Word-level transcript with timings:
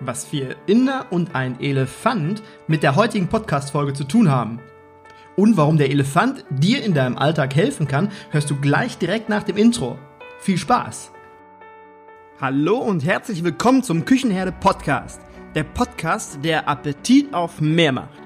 was 0.00 0.24
vier 0.24 0.56
Inder 0.66 1.06
und 1.10 1.34
ein 1.34 1.60
Elefant 1.60 2.42
mit 2.66 2.82
der 2.82 2.96
heutigen 2.96 3.28
Podcast-Folge 3.28 3.92
zu 3.92 4.04
tun 4.04 4.30
haben. 4.30 4.60
Und 5.36 5.56
warum 5.56 5.78
der 5.78 5.90
Elefant 5.90 6.44
dir 6.50 6.82
in 6.84 6.94
deinem 6.94 7.18
Alltag 7.18 7.54
helfen 7.56 7.88
kann, 7.88 8.10
hörst 8.30 8.50
du 8.50 8.56
gleich 8.56 8.98
direkt 8.98 9.28
nach 9.28 9.42
dem 9.42 9.56
Intro. 9.56 9.98
Viel 10.40 10.58
Spaß! 10.58 11.12
Hallo 12.40 12.78
und 12.78 13.04
herzlich 13.04 13.42
willkommen 13.44 13.82
zum 13.82 14.04
Küchenherde 14.04 14.52
Podcast. 14.52 15.20
Der 15.54 15.64
Podcast, 15.64 16.38
der 16.42 16.68
Appetit 16.68 17.32
auf 17.32 17.60
mehr 17.60 17.92
macht. 17.92 18.20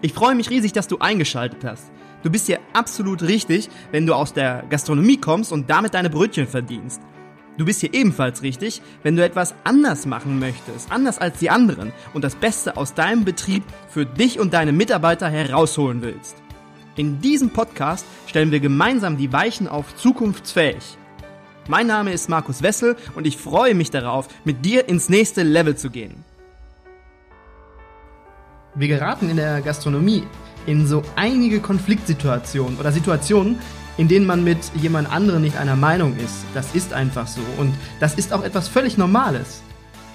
Ich 0.00 0.14
freue 0.14 0.34
mich 0.34 0.50
riesig, 0.50 0.72
dass 0.72 0.88
du 0.88 0.98
eingeschaltet 0.98 1.64
hast. 1.64 1.90
Du 2.22 2.30
bist 2.30 2.46
hier 2.46 2.60
absolut 2.72 3.22
richtig, 3.22 3.68
wenn 3.92 4.06
du 4.06 4.14
aus 4.14 4.32
der 4.32 4.64
Gastronomie 4.68 5.18
kommst 5.18 5.52
und 5.52 5.70
damit 5.70 5.94
deine 5.94 6.10
Brötchen 6.10 6.46
verdienst. 6.46 7.00
Du 7.58 7.64
bist 7.64 7.80
hier 7.80 7.94
ebenfalls 7.94 8.42
richtig, 8.42 8.82
wenn 9.02 9.16
du 9.16 9.24
etwas 9.24 9.54
anders 9.64 10.04
machen 10.04 10.38
möchtest, 10.38 10.92
anders 10.92 11.18
als 11.18 11.38
die 11.38 11.48
anderen 11.48 11.92
und 12.12 12.22
das 12.22 12.34
Beste 12.34 12.76
aus 12.76 12.92
deinem 12.92 13.24
Betrieb 13.24 13.62
für 13.88 14.04
dich 14.04 14.38
und 14.38 14.52
deine 14.52 14.72
Mitarbeiter 14.72 15.30
herausholen 15.30 16.02
willst. 16.02 16.36
In 16.96 17.20
diesem 17.20 17.50
Podcast 17.50 18.04
stellen 18.26 18.50
wir 18.50 18.60
gemeinsam 18.60 19.16
die 19.16 19.32
Weichen 19.32 19.68
auf 19.68 19.96
zukunftsfähig. 19.96 20.98
Mein 21.68 21.86
Name 21.86 22.12
ist 22.12 22.28
Markus 22.28 22.62
Wessel 22.62 22.94
und 23.14 23.26
ich 23.26 23.38
freue 23.38 23.74
mich 23.74 23.90
darauf, 23.90 24.28
mit 24.44 24.64
dir 24.64 24.88
ins 24.88 25.08
nächste 25.08 25.42
Level 25.42 25.76
zu 25.76 25.90
gehen. 25.90 26.24
Wir 28.74 28.88
geraten 28.88 29.30
in 29.30 29.36
der 29.36 29.62
Gastronomie 29.62 30.24
in 30.66 30.86
so 30.86 31.02
einige 31.16 31.60
Konfliktsituationen 31.60 32.78
oder 32.78 32.92
Situationen, 32.92 33.58
in 33.96 34.08
denen 34.08 34.26
man 34.26 34.44
mit 34.44 34.58
jemand 34.74 35.10
anderem 35.10 35.42
nicht 35.42 35.56
einer 35.56 35.76
Meinung 35.76 36.16
ist. 36.16 36.44
Das 36.54 36.74
ist 36.74 36.92
einfach 36.92 37.26
so. 37.26 37.40
Und 37.58 37.74
das 38.00 38.14
ist 38.14 38.32
auch 38.32 38.42
etwas 38.42 38.68
völlig 38.68 38.98
Normales. 38.98 39.62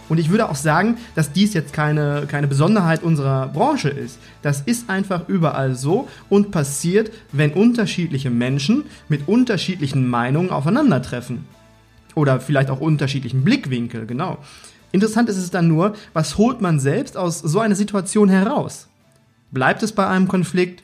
Und 0.10 0.18
ich 0.18 0.30
würde 0.30 0.50
auch 0.50 0.56
sagen, 0.56 0.98
dass 1.16 1.32
dies 1.32 1.54
jetzt 1.54 1.72
keine, 1.72 2.26
keine 2.28 2.48
Besonderheit 2.48 3.02
unserer 3.02 3.48
Branche 3.48 3.88
ist. 3.88 4.20
Das 4.42 4.60
ist 4.60 4.90
einfach 4.90 5.30
überall 5.30 5.76
so 5.76 6.10
und 6.30 6.52
passiert, 6.52 7.12
wenn 7.32 7.54
unterschiedliche 7.54 8.30
Menschen 8.30 8.84
mit 9.08 9.30
unterschiedlichen 9.30 10.06
Meinungen 10.06 10.50
aufeinandertreffen. 10.50 11.46
Oder 12.14 12.42
vielleicht 12.42 12.70
auch 12.70 12.82
unterschiedlichen 12.82 13.46
Blickwinkel, 13.46 14.06
genau. 14.06 14.40
Interessant 14.92 15.30
ist 15.30 15.38
es 15.38 15.50
dann 15.50 15.70
nur, 15.70 15.94
was 16.12 16.38
holt 16.38 16.60
man 16.60 16.82
selbst 16.82 17.16
aus 17.16 17.40
so 17.40 17.62
einer 17.62 17.76
Situation 17.76 18.28
heraus? 18.28 18.90
Bleibt 19.52 19.82
es 19.82 19.94
bei 19.94 20.06
einem 20.08 20.28
Konflikt? 20.28 20.84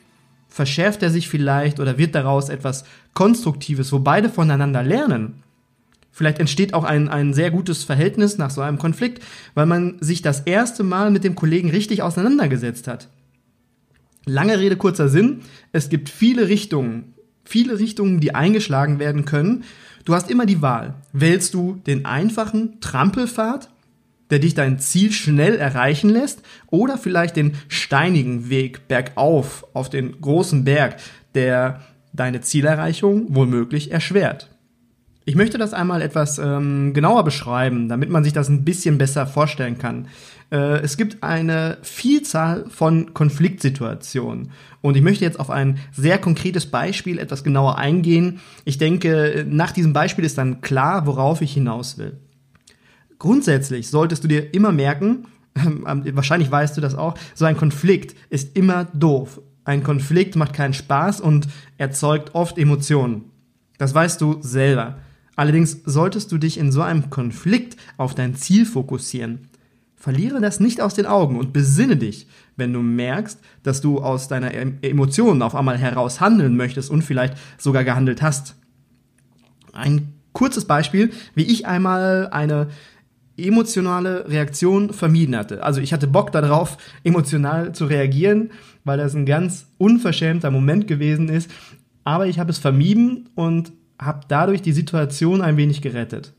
Verschärft 0.58 1.04
er 1.04 1.10
sich 1.10 1.28
vielleicht 1.28 1.78
oder 1.78 1.98
wird 1.98 2.16
daraus 2.16 2.48
etwas 2.48 2.82
Konstruktives, 3.14 3.92
wo 3.92 4.00
beide 4.00 4.28
voneinander 4.28 4.82
lernen. 4.82 5.44
Vielleicht 6.10 6.40
entsteht 6.40 6.74
auch 6.74 6.82
ein, 6.82 7.08
ein 7.08 7.32
sehr 7.32 7.52
gutes 7.52 7.84
Verhältnis 7.84 8.38
nach 8.38 8.50
so 8.50 8.60
einem 8.60 8.76
Konflikt, 8.76 9.22
weil 9.54 9.66
man 9.66 9.98
sich 10.00 10.20
das 10.20 10.40
erste 10.40 10.82
Mal 10.82 11.12
mit 11.12 11.22
dem 11.22 11.36
Kollegen 11.36 11.70
richtig 11.70 12.02
auseinandergesetzt 12.02 12.88
hat. 12.88 13.06
Lange 14.24 14.58
Rede, 14.58 14.74
kurzer 14.74 15.08
Sinn. 15.08 15.42
Es 15.70 15.90
gibt 15.90 16.08
viele 16.08 16.48
Richtungen, 16.48 17.14
viele 17.44 17.78
Richtungen, 17.78 18.18
die 18.18 18.34
eingeschlagen 18.34 18.98
werden 18.98 19.26
können. 19.26 19.62
Du 20.04 20.12
hast 20.12 20.28
immer 20.28 20.44
die 20.44 20.60
Wahl. 20.60 20.96
Wählst 21.12 21.54
du 21.54 21.80
den 21.86 22.04
einfachen 22.04 22.80
Trampelpfad 22.80 23.70
der 24.30 24.38
dich 24.38 24.54
dein 24.54 24.78
Ziel 24.78 25.12
schnell 25.12 25.56
erreichen 25.56 26.10
lässt 26.10 26.42
oder 26.70 26.98
vielleicht 26.98 27.36
den 27.36 27.54
steinigen 27.68 28.50
Weg 28.50 28.88
bergauf 28.88 29.66
auf 29.74 29.90
den 29.90 30.20
großen 30.20 30.64
Berg, 30.64 30.96
der 31.34 31.80
deine 32.12 32.40
Zielerreichung 32.40 33.26
womöglich 33.28 33.90
erschwert. 33.90 34.50
Ich 35.24 35.34
möchte 35.34 35.58
das 35.58 35.74
einmal 35.74 36.00
etwas 36.00 36.38
ähm, 36.38 36.94
genauer 36.94 37.22
beschreiben, 37.22 37.90
damit 37.90 38.08
man 38.08 38.24
sich 38.24 38.32
das 38.32 38.48
ein 38.48 38.64
bisschen 38.64 38.96
besser 38.96 39.26
vorstellen 39.26 39.76
kann. 39.76 40.08
Äh, 40.50 40.80
es 40.80 40.96
gibt 40.96 41.22
eine 41.22 41.76
Vielzahl 41.82 42.64
von 42.70 43.12
Konfliktsituationen 43.12 44.52
und 44.80 44.96
ich 44.96 45.02
möchte 45.02 45.26
jetzt 45.26 45.38
auf 45.38 45.50
ein 45.50 45.80
sehr 45.92 46.16
konkretes 46.16 46.66
Beispiel 46.66 47.18
etwas 47.18 47.44
genauer 47.44 47.76
eingehen. 47.76 48.40
Ich 48.64 48.78
denke, 48.78 49.44
nach 49.46 49.72
diesem 49.72 49.92
Beispiel 49.92 50.24
ist 50.24 50.38
dann 50.38 50.62
klar, 50.62 51.04
worauf 51.06 51.42
ich 51.42 51.52
hinaus 51.52 51.98
will. 51.98 52.16
Grundsätzlich 53.18 53.88
solltest 53.88 54.24
du 54.24 54.28
dir 54.28 54.54
immer 54.54 54.72
merken, 54.72 55.26
ähm, 55.56 55.84
wahrscheinlich 56.12 56.50
weißt 56.50 56.76
du 56.76 56.80
das 56.80 56.94
auch, 56.94 57.14
so 57.34 57.44
ein 57.44 57.56
Konflikt 57.56 58.16
ist 58.30 58.56
immer 58.56 58.84
doof. 58.84 59.40
Ein 59.64 59.82
Konflikt 59.82 60.36
macht 60.36 60.54
keinen 60.54 60.74
Spaß 60.74 61.20
und 61.20 61.48
erzeugt 61.76 62.34
oft 62.34 62.56
Emotionen. 62.58 63.24
Das 63.76 63.94
weißt 63.94 64.20
du 64.20 64.38
selber. 64.40 64.98
Allerdings 65.36 65.82
solltest 65.84 66.32
du 66.32 66.38
dich 66.38 66.58
in 66.58 66.72
so 66.72 66.82
einem 66.82 67.10
Konflikt 67.10 67.76
auf 67.96 68.14
dein 68.14 68.34
Ziel 68.34 68.66
fokussieren. 68.66 69.48
Verliere 69.94 70.40
das 70.40 70.58
nicht 70.58 70.80
aus 70.80 70.94
den 70.94 71.06
Augen 71.06 71.38
und 71.38 71.52
besinne 71.52 71.96
dich, 71.96 72.28
wenn 72.56 72.72
du 72.72 72.80
merkst, 72.80 73.40
dass 73.62 73.80
du 73.80 73.98
aus 73.98 74.28
deiner 74.28 74.52
Emotionen 74.82 75.42
auf 75.42 75.54
einmal 75.54 75.76
heraus 75.76 76.20
handeln 76.20 76.56
möchtest 76.56 76.90
und 76.90 77.02
vielleicht 77.02 77.36
sogar 77.58 77.84
gehandelt 77.84 78.22
hast. 78.22 78.54
Ein 79.72 80.14
kurzes 80.32 80.64
Beispiel, 80.64 81.10
wie 81.34 81.42
ich 81.42 81.66
einmal 81.66 82.28
eine 82.30 82.68
emotionale 83.38 84.28
Reaktion 84.28 84.92
vermieden 84.92 85.36
hatte. 85.36 85.62
Also 85.62 85.80
ich 85.80 85.92
hatte 85.92 86.06
Bock 86.06 86.32
darauf, 86.32 86.76
emotional 87.04 87.72
zu 87.72 87.86
reagieren, 87.86 88.50
weil 88.84 88.98
das 88.98 89.14
ein 89.14 89.26
ganz 89.26 89.66
unverschämter 89.78 90.50
Moment 90.50 90.86
gewesen 90.86 91.28
ist. 91.28 91.50
Aber 92.04 92.26
ich 92.26 92.38
habe 92.38 92.50
es 92.50 92.58
vermieden 92.58 93.28
und 93.34 93.72
habe 94.00 94.20
dadurch 94.28 94.62
die 94.62 94.72
Situation 94.72 95.42
ein 95.42 95.56
wenig 95.56 95.82
gerettet. 95.82 96.32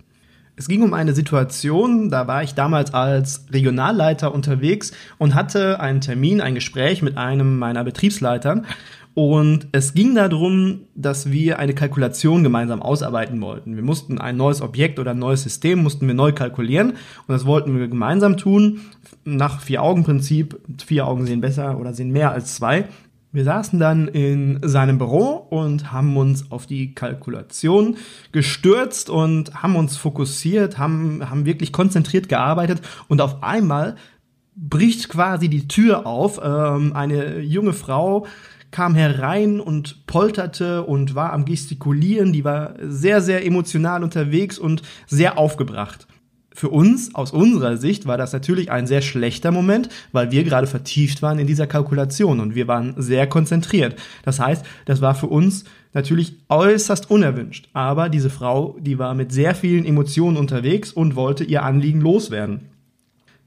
Es 0.60 0.68
ging 0.68 0.82
um 0.82 0.94
eine 0.94 1.14
Situation, 1.14 2.10
da 2.10 2.28
war 2.28 2.44
ich 2.44 2.54
damals 2.54 2.94
als 2.94 3.46
Regionalleiter 3.50 4.34
unterwegs 4.34 4.92
und 5.18 5.34
hatte 5.34 5.80
einen 5.80 6.02
Termin, 6.02 6.42
ein 6.42 6.54
Gespräch 6.54 7.02
mit 7.02 7.18
einem 7.18 7.58
meiner 7.58 7.86
Betriebsleitern 7.86 8.66
und 9.16 9.68
es 9.72 9.94
ging 9.94 10.16
darum, 10.16 10.82
dass 10.96 11.32
wir 11.32 11.60
eine 11.60 11.74
Kalkulation 11.74 12.44
gemeinsam 12.44 12.82
ausarbeiten 12.82 13.42
wollten. 13.42 13.76
Wir 13.76 13.84
mussten 13.84 14.18
ein 14.18 14.38
neues 14.38 14.62
Objekt 14.62 15.00
oder 15.00 15.12
ein 15.12 15.20
neues 15.20 15.44
System 15.44 15.84
mussten 15.84 16.08
wir 16.08 16.14
neu 16.14 16.32
kalkulieren 16.32 16.92
und 16.92 17.28
das 17.28 17.46
wollten 17.46 17.78
wir 17.78 17.88
gemeinsam 17.88 18.38
tun. 18.38 18.82
Nach 19.26 19.60
Vier-Augen-Prinzip. 19.60 20.60
Vier 20.86 21.08
Augen 21.08 21.26
sehen 21.26 21.42
besser 21.42 21.80
oder 21.80 21.94
sehen 21.94 22.12
mehr 22.12 22.32
als 22.32 22.56
zwei. 22.56 22.86
Wir 23.32 23.44
saßen 23.44 23.78
dann 23.78 24.08
in 24.08 24.60
seinem 24.64 24.98
Büro 24.98 25.48
und 25.50 25.92
haben 25.92 26.18
uns 26.18 26.52
auf 26.52 26.66
die 26.66 26.96
Kalkulation 26.96 27.98
gestürzt 28.32 29.10
und 29.10 29.54
haben 29.62 29.76
uns 29.76 29.98
fokussiert, 29.98 30.80
haben, 30.80 31.30
haben 31.30 31.46
wirklich 31.46 31.72
konzentriert 31.72 32.28
gearbeitet 32.28 32.82
und 33.08 33.22
auf 33.22 33.44
einmal 33.44 33.96
bricht 34.56 35.10
quasi 35.10 35.48
die 35.48 35.68
Tür 35.68 36.08
auf. 36.08 36.40
Ähm, 36.44 36.94
eine 36.96 37.40
junge 37.40 37.74
Frau 37.74 38.26
kam 38.72 38.96
herein 38.96 39.60
und 39.60 40.06
polterte 40.06 40.84
und 40.84 41.16
war 41.16 41.34
am 41.34 41.46
Gestikulieren, 41.46 42.34
die 42.34 42.44
war 42.44 42.76
sehr, 42.82 43.22
sehr 43.22 43.46
emotional 43.46 44.04
unterwegs 44.04 44.60
und 44.60 44.82
sehr 45.08 45.38
aufgebracht. 45.38 46.08
Für 46.54 46.70
uns, 46.70 47.16
aus 47.16 47.32
unserer 47.32 47.78
Sicht, 47.78 48.06
war 48.06 48.18
das 48.18 48.34
natürlich 48.34 48.70
ein 48.70 48.86
sehr 48.86 49.02
schlechter 49.02 49.52
Moment, 49.52 49.88
weil 50.12 50.32
wir 50.32 50.44
gerade 50.44 50.68
vertieft 50.68 51.22
waren 51.22 51.40
in 51.40 51.48
dieser 51.48 51.68
Kalkulation 51.68 52.42
und 52.42 52.54
wir 52.54 52.68
waren 52.68 52.96
sehr 52.98 53.28
konzentriert. 53.28 53.96
Das 54.24 54.40
heißt, 54.40 54.66
das 54.86 55.00
war 55.00 55.16
für 55.16 55.28
uns 55.28 55.64
natürlich 55.94 56.34
äußerst 56.50 57.10
unerwünscht. 57.10 57.70
Aber 57.74 58.10
diese 58.10 58.30
Frau, 58.30 58.76
die 58.82 59.00
war 59.00 59.14
mit 59.14 59.32
sehr 59.32 59.56
vielen 59.56 59.86
Emotionen 59.86 60.38
unterwegs 60.38 60.92
und 60.92 61.16
wollte 61.16 61.46
ihr 61.46 61.64
Anliegen 61.64 62.02
loswerden. 62.02 62.66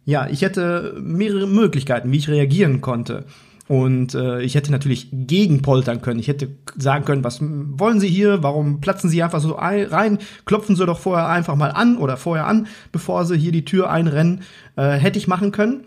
Ja, 0.05 0.29
ich 0.29 0.43
hätte 0.43 0.97
mehrere 1.01 1.47
Möglichkeiten, 1.47 2.11
wie 2.13 2.17
ich 2.17 2.29
reagieren 2.29 2.81
konnte. 2.81 3.27
Und 3.73 4.15
äh, 4.15 4.43
ich 4.43 4.55
hätte 4.55 4.71
natürlich 4.71 5.09
gegenpoltern 5.11 6.03
können. 6.03 6.21
Ich 6.21 6.29
hätte 6.29 6.51
sagen 6.77 7.07
können, 7.07 7.25
was 7.25 7.39
wollen 7.41 8.01
Sie 8.01 8.09
hier? 8.09 8.43
Warum 8.43 8.83
platzen 8.83 9.09
Sie 9.09 9.23
einfach 9.23 9.41
so 9.41 9.53
rein? 9.53 10.19
Klopfen 10.45 10.77
Sie 10.77 10.85
doch 10.85 10.99
vorher 10.99 11.31
einfach 11.31 11.57
mal 11.57 11.71
an 11.71 11.97
oder 11.97 12.19
vorher 12.19 12.47
an, 12.47 12.67
bevor 12.93 13.25
Sie 13.25 13.39
hier 13.39 13.51
die 13.51 13.65
Tür 13.65 13.91
einrennen. 13.91 14.43
Äh, 14.77 14.91
hätte 14.91 15.19
ich 15.19 15.27
machen 15.27 15.53
können. 15.53 15.85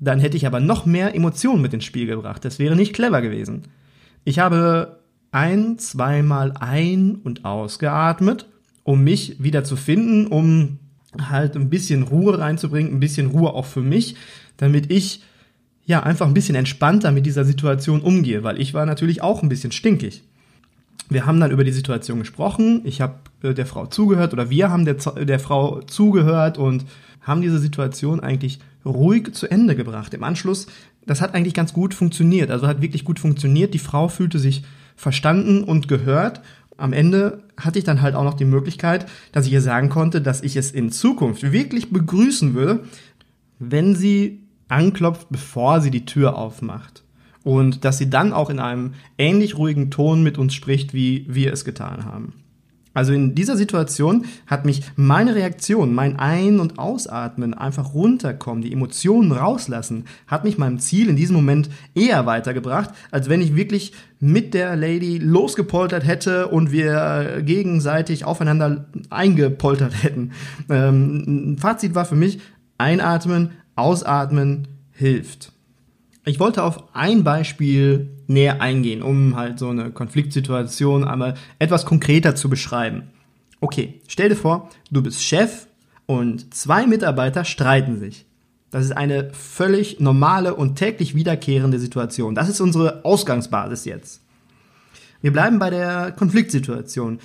Dann 0.00 0.18
hätte 0.18 0.38
ich 0.38 0.46
aber 0.46 0.60
noch 0.60 0.86
mehr 0.86 1.14
Emotionen 1.14 1.60
mit 1.60 1.74
ins 1.74 1.84
Spiel 1.84 2.06
gebracht. 2.06 2.42
Das 2.42 2.58
wäre 2.58 2.74
nicht 2.74 2.94
clever 2.94 3.20
gewesen. 3.20 3.64
Ich 4.24 4.38
habe 4.38 5.00
ein, 5.30 5.78
zweimal 5.78 6.54
ein- 6.58 7.16
und 7.16 7.44
ausgeatmet, 7.44 8.46
um 8.82 9.04
mich 9.04 9.42
wieder 9.42 9.62
zu 9.62 9.76
finden, 9.76 10.26
um 10.28 10.78
halt 11.20 11.54
ein 11.54 11.68
bisschen 11.68 12.02
Ruhe 12.04 12.38
reinzubringen, 12.38 12.94
ein 12.94 13.00
bisschen 13.00 13.26
Ruhe 13.26 13.52
auch 13.52 13.66
für 13.66 13.82
mich, 13.82 14.16
damit 14.56 14.90
ich 14.90 15.20
ja, 15.86 16.02
einfach 16.02 16.26
ein 16.26 16.34
bisschen 16.34 16.56
entspannter 16.56 17.12
mit 17.12 17.24
dieser 17.26 17.44
Situation 17.44 18.00
umgehe, 18.00 18.42
weil 18.42 18.60
ich 18.60 18.74
war 18.74 18.84
natürlich 18.86 19.22
auch 19.22 19.42
ein 19.42 19.48
bisschen 19.48 19.72
stinkig. 19.72 20.24
Wir 21.08 21.24
haben 21.24 21.38
dann 21.38 21.52
über 21.52 21.62
die 21.62 21.72
Situation 21.72 22.18
gesprochen, 22.18 22.80
ich 22.84 23.00
habe 23.00 23.14
äh, 23.42 23.54
der 23.54 23.66
Frau 23.66 23.86
zugehört 23.86 24.32
oder 24.32 24.50
wir 24.50 24.70
haben 24.70 24.84
der, 24.84 24.94
der 24.94 25.38
Frau 25.38 25.80
zugehört 25.82 26.58
und 26.58 26.84
haben 27.22 27.40
diese 27.40 27.60
Situation 27.60 28.18
eigentlich 28.18 28.58
ruhig 28.84 29.32
zu 29.32 29.48
Ende 29.48 29.76
gebracht. 29.76 30.12
Im 30.14 30.24
Anschluss, 30.24 30.66
das 31.06 31.20
hat 31.20 31.34
eigentlich 31.34 31.54
ganz 31.54 31.72
gut 31.72 31.94
funktioniert, 31.94 32.50
also 32.50 32.66
hat 32.66 32.82
wirklich 32.82 33.04
gut 33.04 33.20
funktioniert. 33.20 33.72
Die 33.72 33.78
Frau 33.78 34.08
fühlte 34.08 34.40
sich 34.40 34.64
verstanden 34.96 35.62
und 35.62 35.86
gehört. 35.86 36.40
Am 36.76 36.92
Ende 36.92 37.44
hatte 37.56 37.78
ich 37.78 37.84
dann 37.84 38.02
halt 38.02 38.16
auch 38.16 38.24
noch 38.24 38.34
die 38.34 38.44
Möglichkeit, 38.44 39.06
dass 39.30 39.46
ich 39.46 39.52
ihr 39.52 39.62
sagen 39.62 39.88
konnte, 39.88 40.20
dass 40.20 40.42
ich 40.42 40.56
es 40.56 40.72
in 40.72 40.90
Zukunft 40.90 41.52
wirklich 41.52 41.90
begrüßen 41.90 42.54
würde, 42.54 42.84
wenn 43.60 43.94
sie 43.94 44.45
anklopft, 44.68 45.28
bevor 45.30 45.80
sie 45.80 45.90
die 45.90 46.04
Tür 46.04 46.36
aufmacht. 46.36 47.04
Und 47.44 47.84
dass 47.84 47.98
sie 47.98 48.10
dann 48.10 48.32
auch 48.32 48.50
in 48.50 48.58
einem 48.58 48.94
ähnlich 49.18 49.56
ruhigen 49.56 49.90
Ton 49.90 50.22
mit 50.22 50.36
uns 50.36 50.54
spricht, 50.54 50.94
wie 50.94 51.26
wir 51.28 51.52
es 51.52 51.64
getan 51.64 52.04
haben. 52.04 52.32
Also 52.96 53.12
in 53.12 53.34
dieser 53.34 53.58
Situation 53.58 54.24
hat 54.46 54.64
mich 54.64 54.80
meine 54.96 55.34
Reaktion, 55.34 55.94
mein 55.94 56.18
Ein- 56.18 56.60
und 56.60 56.78
Ausatmen, 56.78 57.52
einfach 57.52 57.92
runterkommen, 57.92 58.62
die 58.62 58.72
Emotionen 58.72 59.32
rauslassen, 59.32 60.06
hat 60.26 60.44
mich 60.44 60.56
meinem 60.56 60.78
Ziel 60.78 61.10
in 61.10 61.16
diesem 61.16 61.36
Moment 61.36 61.68
eher 61.94 62.24
weitergebracht, 62.24 62.88
als 63.10 63.28
wenn 63.28 63.42
ich 63.42 63.54
wirklich 63.54 63.92
mit 64.18 64.54
der 64.54 64.76
Lady 64.76 65.18
losgepoltert 65.18 66.06
hätte 66.06 66.48
und 66.48 66.72
wir 66.72 67.42
gegenseitig 67.44 68.24
aufeinander 68.24 68.86
eingepoltert 69.10 70.02
hätten. 70.02 70.32
Ähm, 70.70 71.58
Fazit 71.60 71.94
war 71.94 72.06
für 72.06 72.16
mich, 72.16 72.40
einatmen, 72.78 73.50
ausatmen 73.76 74.68
hilft. 74.92 75.52
Ich 76.24 76.40
wollte 76.40 76.64
auf 76.64 76.94
ein 76.94 77.22
Beispiel 77.22 78.10
näher 78.26 78.60
eingehen, 78.60 79.02
um 79.02 79.36
halt 79.36 79.60
so 79.60 79.68
eine 79.68 79.90
Konfliktsituation 79.90 81.04
einmal 81.04 81.34
etwas 81.60 81.86
konkreter 81.86 82.34
zu 82.34 82.50
beschreiben. 82.50 83.04
Okay, 83.60 84.00
stell 84.08 84.28
dir 84.28 84.36
vor, 84.36 84.70
du 84.90 85.02
bist 85.02 85.22
Chef 85.22 85.66
und 86.06 86.52
zwei 86.52 86.86
Mitarbeiter 86.86 87.44
streiten 87.44 87.98
sich. 87.98 88.26
Das 88.70 88.84
ist 88.84 88.92
eine 88.92 89.30
völlig 89.32 90.00
normale 90.00 90.54
und 90.54 90.76
täglich 90.76 91.14
wiederkehrende 91.14 91.78
Situation. 91.78 92.34
Das 92.34 92.48
ist 92.48 92.60
unsere 92.60 93.04
Ausgangsbasis 93.04 93.84
jetzt. 93.84 94.20
Wir 95.22 95.32
bleiben 95.32 95.58
bei 95.58 95.70
der 95.70 96.12
Konfliktsituation. 96.12 97.20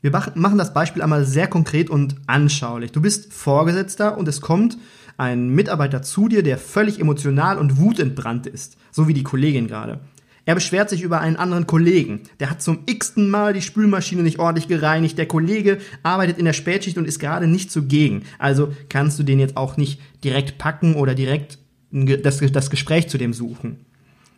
Wir 0.00 0.10
machen 0.34 0.58
das 0.58 0.72
Beispiel 0.72 1.02
einmal 1.02 1.24
sehr 1.24 1.46
konkret 1.46 1.90
und 1.90 2.16
anschaulich. 2.26 2.92
Du 2.92 3.00
bist 3.00 3.32
Vorgesetzter 3.32 4.16
und 4.16 4.28
es 4.28 4.40
kommt 4.40 4.78
ein 5.16 5.48
Mitarbeiter 5.48 6.02
zu 6.02 6.28
dir, 6.28 6.42
der 6.42 6.58
völlig 6.58 7.00
emotional 7.00 7.58
und 7.58 7.78
wutentbrannt 7.78 8.46
ist, 8.46 8.76
so 8.90 9.08
wie 9.08 9.14
die 9.14 9.22
Kollegin 9.22 9.66
gerade. 9.66 10.00
Er 10.44 10.54
beschwert 10.54 10.88
sich 10.88 11.02
über 11.02 11.20
einen 11.20 11.36
anderen 11.36 11.66
Kollegen. 11.66 12.20
Der 12.38 12.50
hat 12.50 12.62
zum 12.62 12.78
x-ten 12.86 13.28
Mal 13.28 13.52
die 13.52 13.62
Spülmaschine 13.62 14.22
nicht 14.22 14.38
ordentlich 14.38 14.68
gereinigt. 14.68 15.18
Der 15.18 15.26
Kollege 15.26 15.78
arbeitet 16.04 16.38
in 16.38 16.44
der 16.44 16.52
Spätschicht 16.52 16.96
und 16.98 17.04
ist 17.04 17.18
gerade 17.18 17.48
nicht 17.48 17.72
zugegen. 17.72 18.22
Also 18.38 18.72
kannst 18.88 19.18
du 19.18 19.24
den 19.24 19.40
jetzt 19.40 19.56
auch 19.56 19.76
nicht 19.76 20.00
direkt 20.22 20.56
packen 20.56 20.94
oder 20.94 21.16
direkt 21.16 21.58
das, 21.90 22.38
das 22.38 22.70
Gespräch 22.70 23.08
zu 23.08 23.18
dem 23.18 23.32
suchen. 23.32 23.86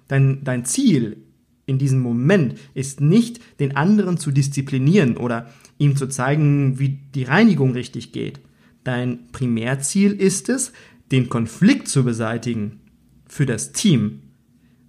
Dein, 0.08 0.42
dein 0.44 0.64
Ziel 0.64 1.18
in 1.66 1.76
diesem 1.76 2.00
Moment 2.00 2.58
ist 2.72 3.02
nicht, 3.02 3.60
den 3.60 3.76
anderen 3.76 4.16
zu 4.16 4.30
disziplinieren 4.30 5.18
oder 5.18 5.50
ihm 5.76 5.94
zu 5.94 6.06
zeigen, 6.06 6.78
wie 6.78 7.00
die 7.14 7.24
Reinigung 7.24 7.72
richtig 7.72 8.12
geht. 8.12 8.40
Dein 8.84 9.28
Primärziel 9.32 10.12
ist 10.12 10.48
es, 10.48 10.72
den 11.10 11.28
Konflikt 11.28 11.88
zu 11.88 12.04
beseitigen 12.04 12.80
für 13.26 13.46
das 13.46 13.72
Team. 13.72 14.22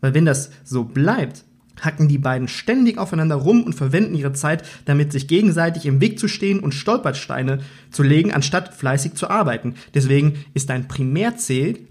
Weil 0.02 0.14
wenn 0.14 0.26
das 0.26 0.52
so 0.64 0.84
bleibt, 0.84 1.44
hacken 1.82 2.08
die 2.08 2.18
beiden 2.18 2.48
ständig 2.48 2.98
aufeinander 2.98 3.36
rum 3.36 3.64
und 3.64 3.74
verwenden 3.74 4.16
ihre 4.16 4.34
Zeit 4.34 4.64
damit, 4.86 5.12
sich 5.12 5.28
gegenseitig 5.28 5.86
im 5.86 6.02
Weg 6.02 6.20
zu 6.20 6.28
stehen 6.28 6.60
und 6.60 6.74
Stolpersteine 6.74 7.60
zu 7.92 8.04
legen, 8.04 8.34
anstatt 8.34 8.74
fleißig 8.74 9.14
zu 9.14 9.30
arbeiten. 9.30 9.76
Deswegen 9.94 10.34
ist 10.54 10.70
dein 10.70 10.88
Primärziel 10.88 11.88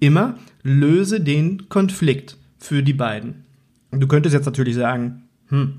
immer, 0.00 0.38
löse 0.62 1.20
den 1.20 1.68
Konflikt 1.68 2.36
für 2.58 2.82
die 2.82 2.92
beiden. 2.92 3.44
Du 3.90 4.06
könntest 4.06 4.34
jetzt 4.34 4.46
natürlich 4.46 4.74
sagen, 4.74 5.22
hm, 5.48 5.74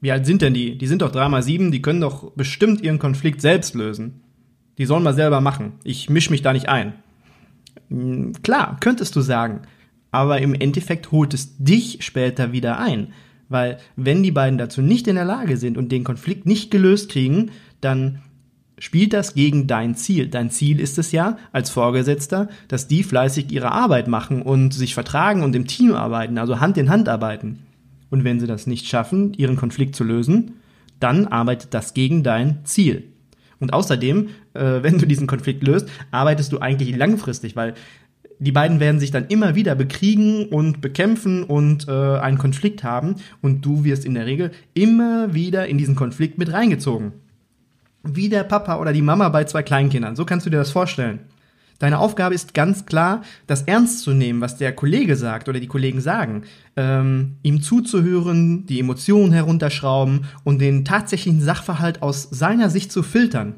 wie 0.00 0.12
alt 0.12 0.24
sind 0.24 0.40
denn 0.42 0.54
die? 0.54 0.78
Die 0.78 0.86
sind 0.86 1.02
doch 1.02 1.12
3 1.12 1.28
mal 1.28 1.42
7, 1.42 1.72
die 1.72 1.82
können 1.82 2.00
doch 2.00 2.32
bestimmt 2.32 2.80
ihren 2.80 2.98
Konflikt 2.98 3.42
selbst 3.42 3.74
lösen. 3.74 4.22
Die 4.80 4.86
sollen 4.86 5.02
mal 5.02 5.12
selber 5.12 5.42
machen. 5.42 5.74
Ich 5.84 6.08
misch 6.08 6.30
mich 6.30 6.40
da 6.40 6.54
nicht 6.54 6.70
ein. 6.70 6.94
Hm, 7.90 8.32
klar, 8.42 8.78
könntest 8.80 9.14
du 9.14 9.20
sagen. 9.20 9.60
Aber 10.10 10.40
im 10.40 10.54
Endeffekt 10.54 11.12
holt 11.12 11.34
es 11.34 11.58
dich 11.58 11.98
später 12.02 12.52
wieder 12.52 12.80
ein. 12.80 13.12
Weil 13.50 13.76
wenn 13.96 14.22
die 14.22 14.30
beiden 14.30 14.56
dazu 14.56 14.80
nicht 14.80 15.06
in 15.06 15.16
der 15.16 15.26
Lage 15.26 15.58
sind 15.58 15.76
und 15.76 15.92
den 15.92 16.02
Konflikt 16.02 16.46
nicht 16.46 16.70
gelöst 16.70 17.10
kriegen, 17.10 17.50
dann 17.82 18.22
spielt 18.78 19.12
das 19.12 19.34
gegen 19.34 19.66
dein 19.66 19.96
Ziel. 19.96 20.28
Dein 20.28 20.50
Ziel 20.50 20.80
ist 20.80 20.96
es 20.96 21.12
ja, 21.12 21.36
als 21.52 21.68
Vorgesetzter, 21.68 22.48
dass 22.68 22.88
die 22.88 23.02
fleißig 23.02 23.52
ihre 23.52 23.72
Arbeit 23.72 24.08
machen 24.08 24.40
und 24.40 24.72
sich 24.72 24.94
vertragen 24.94 25.42
und 25.42 25.54
im 25.54 25.66
Team 25.66 25.92
arbeiten, 25.92 26.38
also 26.38 26.58
Hand 26.58 26.78
in 26.78 26.88
Hand 26.88 27.06
arbeiten. 27.06 27.66
Und 28.08 28.24
wenn 28.24 28.40
sie 28.40 28.46
das 28.46 28.66
nicht 28.66 28.86
schaffen, 28.86 29.34
ihren 29.34 29.56
Konflikt 29.56 29.94
zu 29.94 30.04
lösen, 30.04 30.52
dann 31.00 31.26
arbeitet 31.26 31.74
das 31.74 31.92
gegen 31.92 32.22
dein 32.22 32.64
Ziel. 32.64 33.12
Und 33.60 33.72
außerdem, 33.72 34.28
äh, 34.54 34.60
wenn 34.82 34.98
du 34.98 35.06
diesen 35.06 35.26
Konflikt 35.26 35.62
löst, 35.62 35.88
arbeitest 36.10 36.52
du 36.52 36.58
eigentlich 36.58 36.96
langfristig, 36.96 37.54
weil 37.54 37.74
die 38.40 38.52
beiden 38.52 38.80
werden 38.80 38.98
sich 38.98 39.10
dann 39.10 39.26
immer 39.26 39.54
wieder 39.54 39.74
bekriegen 39.74 40.46
und 40.46 40.80
bekämpfen 40.80 41.44
und 41.44 41.88
äh, 41.88 41.90
einen 41.92 42.38
Konflikt 42.38 42.82
haben 42.82 43.16
und 43.42 43.66
du 43.66 43.84
wirst 43.84 44.06
in 44.06 44.14
der 44.14 44.24
Regel 44.24 44.50
immer 44.72 45.34
wieder 45.34 45.66
in 45.68 45.76
diesen 45.76 45.94
Konflikt 45.94 46.38
mit 46.38 46.50
reingezogen. 46.50 47.12
Wie 48.02 48.30
der 48.30 48.44
Papa 48.44 48.78
oder 48.78 48.94
die 48.94 49.02
Mama 49.02 49.28
bei 49.28 49.44
zwei 49.44 49.62
Kleinkindern. 49.62 50.16
So 50.16 50.24
kannst 50.24 50.46
du 50.46 50.50
dir 50.50 50.56
das 50.56 50.70
vorstellen. 50.70 51.20
Deine 51.80 51.98
Aufgabe 51.98 52.34
ist 52.34 52.52
ganz 52.52 52.84
klar, 52.84 53.22
das 53.46 53.62
ernst 53.62 54.02
zu 54.02 54.12
nehmen, 54.12 54.42
was 54.42 54.58
der 54.58 54.74
Kollege 54.74 55.16
sagt 55.16 55.48
oder 55.48 55.60
die 55.60 55.66
Kollegen 55.66 56.02
sagen, 56.02 56.42
ähm, 56.76 57.36
ihm 57.42 57.62
zuzuhören, 57.62 58.66
die 58.66 58.78
Emotionen 58.78 59.32
herunterschrauben 59.32 60.26
und 60.44 60.60
den 60.60 60.84
tatsächlichen 60.84 61.40
Sachverhalt 61.40 62.02
aus 62.02 62.28
seiner 62.30 62.68
Sicht 62.68 62.92
zu 62.92 63.02
filtern. 63.02 63.54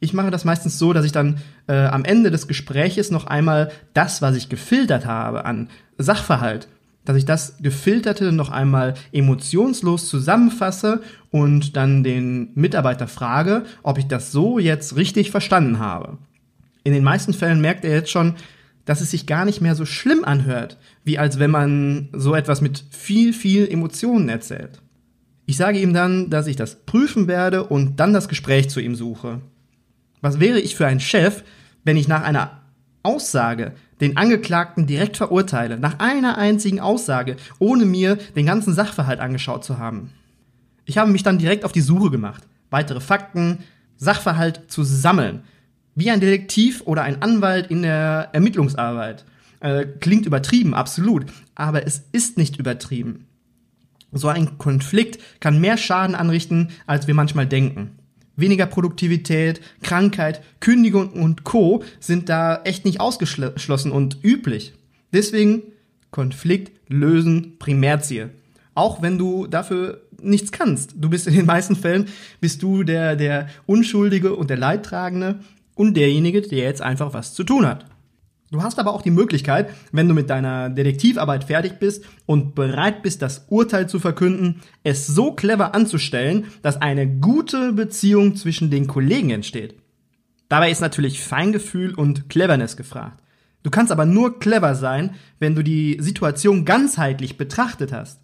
Ich 0.00 0.14
mache 0.14 0.30
das 0.30 0.46
meistens 0.46 0.78
so, 0.78 0.94
dass 0.94 1.04
ich 1.04 1.12
dann 1.12 1.40
äh, 1.66 1.74
am 1.74 2.06
Ende 2.06 2.30
des 2.30 2.48
Gespräches 2.48 3.10
noch 3.10 3.26
einmal 3.26 3.70
das, 3.92 4.22
was 4.22 4.34
ich 4.34 4.48
gefiltert 4.48 5.04
habe 5.04 5.44
an 5.44 5.68
Sachverhalt, 5.98 6.68
dass 7.04 7.18
ich 7.18 7.26
das 7.26 7.58
Gefilterte 7.60 8.32
noch 8.32 8.48
einmal 8.48 8.94
emotionslos 9.12 10.08
zusammenfasse 10.08 11.02
und 11.30 11.76
dann 11.76 12.02
den 12.02 12.48
Mitarbeiter 12.54 13.08
frage, 13.08 13.66
ob 13.82 13.98
ich 13.98 14.06
das 14.06 14.32
so 14.32 14.58
jetzt 14.58 14.96
richtig 14.96 15.30
verstanden 15.30 15.80
habe 15.80 16.16
in 16.84 16.92
den 16.92 17.04
meisten 17.04 17.32
Fällen 17.32 17.60
merkt 17.60 17.84
er 17.84 17.92
jetzt 17.92 18.10
schon, 18.10 18.34
dass 18.84 19.00
es 19.00 19.10
sich 19.10 19.26
gar 19.26 19.44
nicht 19.44 19.60
mehr 19.60 19.74
so 19.74 19.84
schlimm 19.84 20.24
anhört, 20.24 20.78
wie 21.04 21.18
als 21.18 21.38
wenn 21.38 21.50
man 21.50 22.08
so 22.12 22.34
etwas 22.34 22.60
mit 22.60 22.84
viel, 22.90 23.32
viel 23.32 23.68
Emotionen 23.70 24.28
erzählt. 24.28 24.80
Ich 25.46 25.56
sage 25.56 25.78
ihm 25.78 25.92
dann, 25.92 26.30
dass 26.30 26.46
ich 26.46 26.56
das 26.56 26.84
prüfen 26.84 27.26
werde 27.26 27.64
und 27.64 28.00
dann 28.00 28.12
das 28.12 28.28
Gespräch 28.28 28.70
zu 28.70 28.80
ihm 28.80 28.94
suche. 28.94 29.40
Was 30.20 30.40
wäre 30.40 30.60
ich 30.60 30.76
für 30.76 30.86
ein 30.86 31.00
Chef, 31.00 31.42
wenn 31.84 31.96
ich 31.96 32.08
nach 32.08 32.22
einer 32.22 32.62
Aussage 33.02 33.72
den 34.00 34.16
Angeklagten 34.16 34.86
direkt 34.86 35.16
verurteile, 35.16 35.78
nach 35.78 35.98
einer 35.98 36.38
einzigen 36.38 36.80
Aussage, 36.80 37.36
ohne 37.58 37.84
mir 37.84 38.16
den 38.36 38.46
ganzen 38.46 38.72
Sachverhalt 38.74 39.20
angeschaut 39.20 39.64
zu 39.64 39.78
haben? 39.78 40.10
Ich 40.84 40.98
habe 40.98 41.10
mich 41.10 41.22
dann 41.22 41.38
direkt 41.38 41.64
auf 41.64 41.72
die 41.72 41.80
Suche 41.80 42.10
gemacht, 42.10 42.44
weitere 42.70 43.00
Fakten, 43.00 43.58
Sachverhalt 43.96 44.62
zu 44.68 44.82
sammeln, 44.82 45.42
wie 45.94 46.10
ein 46.10 46.20
Detektiv 46.20 46.82
oder 46.86 47.02
ein 47.02 47.22
Anwalt 47.22 47.70
in 47.70 47.82
der 47.82 48.30
Ermittlungsarbeit. 48.32 49.24
Äh, 49.60 49.86
klingt 50.00 50.26
übertrieben, 50.26 50.74
absolut, 50.74 51.26
aber 51.54 51.86
es 51.86 52.02
ist 52.12 52.36
nicht 52.36 52.58
übertrieben. 52.58 53.26
So 54.10 54.28
ein 54.28 54.58
Konflikt 54.58 55.18
kann 55.40 55.60
mehr 55.60 55.76
Schaden 55.76 56.14
anrichten, 56.14 56.68
als 56.86 57.06
wir 57.06 57.14
manchmal 57.14 57.46
denken. 57.46 57.92
Weniger 58.36 58.66
Produktivität, 58.66 59.60
Krankheit, 59.82 60.42
Kündigung 60.60 61.10
und 61.12 61.44
Co. 61.44 61.82
sind 62.00 62.28
da 62.28 62.62
echt 62.64 62.84
nicht 62.84 63.00
ausgeschlossen 63.00 63.92
und 63.92 64.18
üblich. 64.22 64.72
Deswegen 65.12 65.62
Konflikt 66.10 66.72
lösen 66.88 67.58
Primärziel. 67.58 68.30
Auch 68.74 69.02
wenn 69.02 69.18
du 69.18 69.46
dafür 69.46 70.02
nichts 70.20 70.52
kannst. 70.52 70.94
Du 70.96 71.10
bist 71.10 71.26
in 71.26 71.34
den 71.34 71.46
meisten 71.46 71.76
Fällen 71.76 72.08
bist 72.40 72.62
du 72.62 72.84
der 72.84 73.16
der 73.16 73.48
Unschuldige 73.66 74.34
und 74.34 74.50
der 74.50 74.56
Leidtragende 74.56 75.40
und 75.74 75.96
derjenige, 75.96 76.42
der 76.42 76.64
jetzt 76.64 76.82
einfach 76.82 77.14
was 77.14 77.34
zu 77.34 77.44
tun 77.44 77.66
hat. 77.66 77.86
Du 78.52 78.62
hast 78.62 78.78
aber 78.78 78.92
auch 78.92 79.00
die 79.00 79.10
Möglichkeit, 79.10 79.70
wenn 79.92 80.08
du 80.08 80.14
mit 80.14 80.28
deiner 80.28 80.68
Detektivarbeit 80.68 81.44
fertig 81.44 81.78
bist 81.78 82.04
und 82.26 82.54
bereit 82.54 83.02
bist, 83.02 83.22
das 83.22 83.46
Urteil 83.48 83.88
zu 83.88 83.98
verkünden, 83.98 84.60
es 84.84 85.06
so 85.06 85.32
clever 85.32 85.74
anzustellen, 85.74 86.44
dass 86.60 86.76
eine 86.76 87.08
gute 87.08 87.72
Beziehung 87.72 88.36
zwischen 88.36 88.70
den 88.70 88.86
Kollegen 88.86 89.30
entsteht. 89.30 89.76
Dabei 90.50 90.70
ist 90.70 90.82
natürlich 90.82 91.22
Feingefühl 91.22 91.94
und 91.94 92.28
Cleverness 92.28 92.76
gefragt. 92.76 93.22
Du 93.62 93.70
kannst 93.70 93.90
aber 93.90 94.04
nur 94.04 94.38
clever 94.38 94.74
sein, 94.74 95.14
wenn 95.38 95.54
du 95.54 95.62
die 95.62 95.96
Situation 96.00 96.66
ganzheitlich 96.66 97.38
betrachtet 97.38 97.90
hast. 97.90 98.21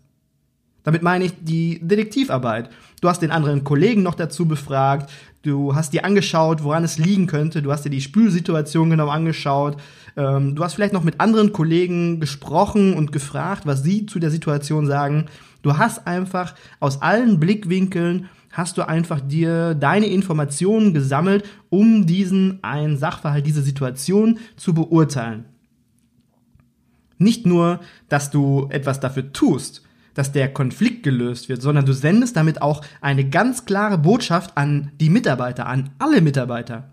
Damit 0.88 1.02
meine 1.02 1.26
ich 1.26 1.34
die 1.42 1.80
Detektivarbeit. 1.82 2.70
Du 3.02 3.10
hast 3.10 3.20
den 3.20 3.30
anderen 3.30 3.62
Kollegen 3.62 4.02
noch 4.02 4.14
dazu 4.14 4.48
befragt, 4.48 5.10
du 5.42 5.74
hast 5.74 5.92
dir 5.92 6.02
angeschaut, 6.06 6.64
woran 6.64 6.82
es 6.82 6.96
liegen 6.96 7.26
könnte, 7.26 7.60
du 7.60 7.70
hast 7.70 7.84
dir 7.84 7.90
die 7.90 8.00
Spülsituation 8.00 8.88
genau 8.88 9.10
angeschaut, 9.10 9.76
ähm, 10.16 10.54
du 10.54 10.64
hast 10.64 10.72
vielleicht 10.72 10.94
noch 10.94 11.04
mit 11.04 11.20
anderen 11.20 11.52
Kollegen 11.52 12.20
gesprochen 12.20 12.94
und 12.94 13.12
gefragt, 13.12 13.66
was 13.66 13.82
sie 13.82 14.06
zu 14.06 14.18
der 14.18 14.30
Situation 14.30 14.86
sagen. 14.86 15.26
Du 15.60 15.76
hast 15.76 16.06
einfach 16.06 16.54
aus 16.80 17.02
allen 17.02 17.38
Blickwinkeln 17.38 18.30
hast 18.50 18.78
du 18.78 18.88
einfach 18.88 19.20
dir 19.20 19.74
deine 19.74 20.06
Informationen 20.06 20.94
gesammelt, 20.94 21.44
um 21.68 22.06
diesen 22.06 22.64
einen 22.64 22.96
Sachverhalt, 22.96 23.46
diese 23.46 23.60
Situation 23.60 24.38
zu 24.56 24.72
beurteilen. 24.72 25.44
Nicht 27.18 27.44
nur, 27.44 27.80
dass 28.08 28.30
du 28.30 28.68
etwas 28.70 29.00
dafür 29.00 29.34
tust, 29.34 29.82
dass 30.18 30.32
der 30.32 30.52
Konflikt 30.52 31.04
gelöst 31.04 31.48
wird, 31.48 31.62
sondern 31.62 31.86
du 31.86 31.92
sendest 31.92 32.36
damit 32.36 32.60
auch 32.60 32.84
eine 33.00 33.28
ganz 33.28 33.66
klare 33.66 33.98
Botschaft 33.98 34.58
an 34.58 34.90
die 35.00 35.10
Mitarbeiter, 35.10 35.68
an 35.68 35.90
alle 36.00 36.20
Mitarbeiter. 36.20 36.92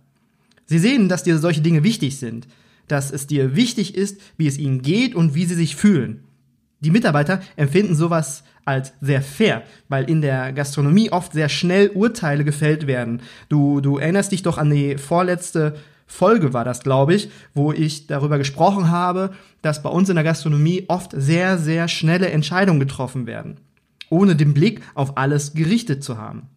Sie 0.67 0.77
sehen, 0.77 1.09
dass 1.09 1.23
dir 1.23 1.39
solche 1.39 1.61
Dinge 1.61 1.83
wichtig 1.83 2.19
sind, 2.19 2.47
dass 2.87 3.11
es 3.11 3.25
dir 3.25 3.55
wichtig 3.55 3.95
ist, 3.95 4.21
wie 4.37 4.45
es 4.45 4.59
ihnen 4.59 4.83
geht 4.83 5.15
und 5.15 5.33
wie 5.33 5.45
sie 5.45 5.55
sich 5.55 5.75
fühlen. 5.75 6.23
Die 6.81 6.91
Mitarbeiter 6.91 7.41
empfinden 7.55 7.95
sowas 7.95 8.43
als 8.63 8.93
sehr 9.01 9.23
fair, 9.23 9.63
weil 9.89 10.07
in 10.07 10.21
der 10.21 10.53
Gastronomie 10.53 11.11
oft 11.11 11.33
sehr 11.33 11.49
schnell 11.49 11.89
Urteile 11.89 12.43
gefällt 12.43 12.85
werden. 12.85 13.23
Du, 13.49 13.81
du 13.81 13.97
erinnerst 13.97 14.33
dich 14.33 14.43
doch 14.43 14.59
an 14.59 14.69
die 14.69 14.99
vorletzte 14.99 15.77
Folge 16.05 16.53
war 16.53 16.63
das, 16.63 16.81
glaube 16.81 17.15
ich, 17.15 17.29
wo 17.53 17.71
ich 17.71 18.07
darüber 18.07 18.37
gesprochen 18.37 18.89
habe, 18.89 19.31
dass 19.61 19.81
bei 19.81 19.89
uns 19.89 20.09
in 20.09 20.15
der 20.15 20.23
Gastronomie 20.23 20.85
oft 20.87 21.11
sehr, 21.15 21.57
sehr 21.57 21.87
schnelle 21.87 22.29
Entscheidungen 22.29 22.79
getroffen 22.79 23.25
werden, 23.25 23.57
ohne 24.09 24.35
den 24.35 24.53
Blick 24.53 24.81
auf 24.93 25.17
alles 25.17 25.53
gerichtet 25.53 26.03
zu 26.03 26.17
haben. 26.17 26.49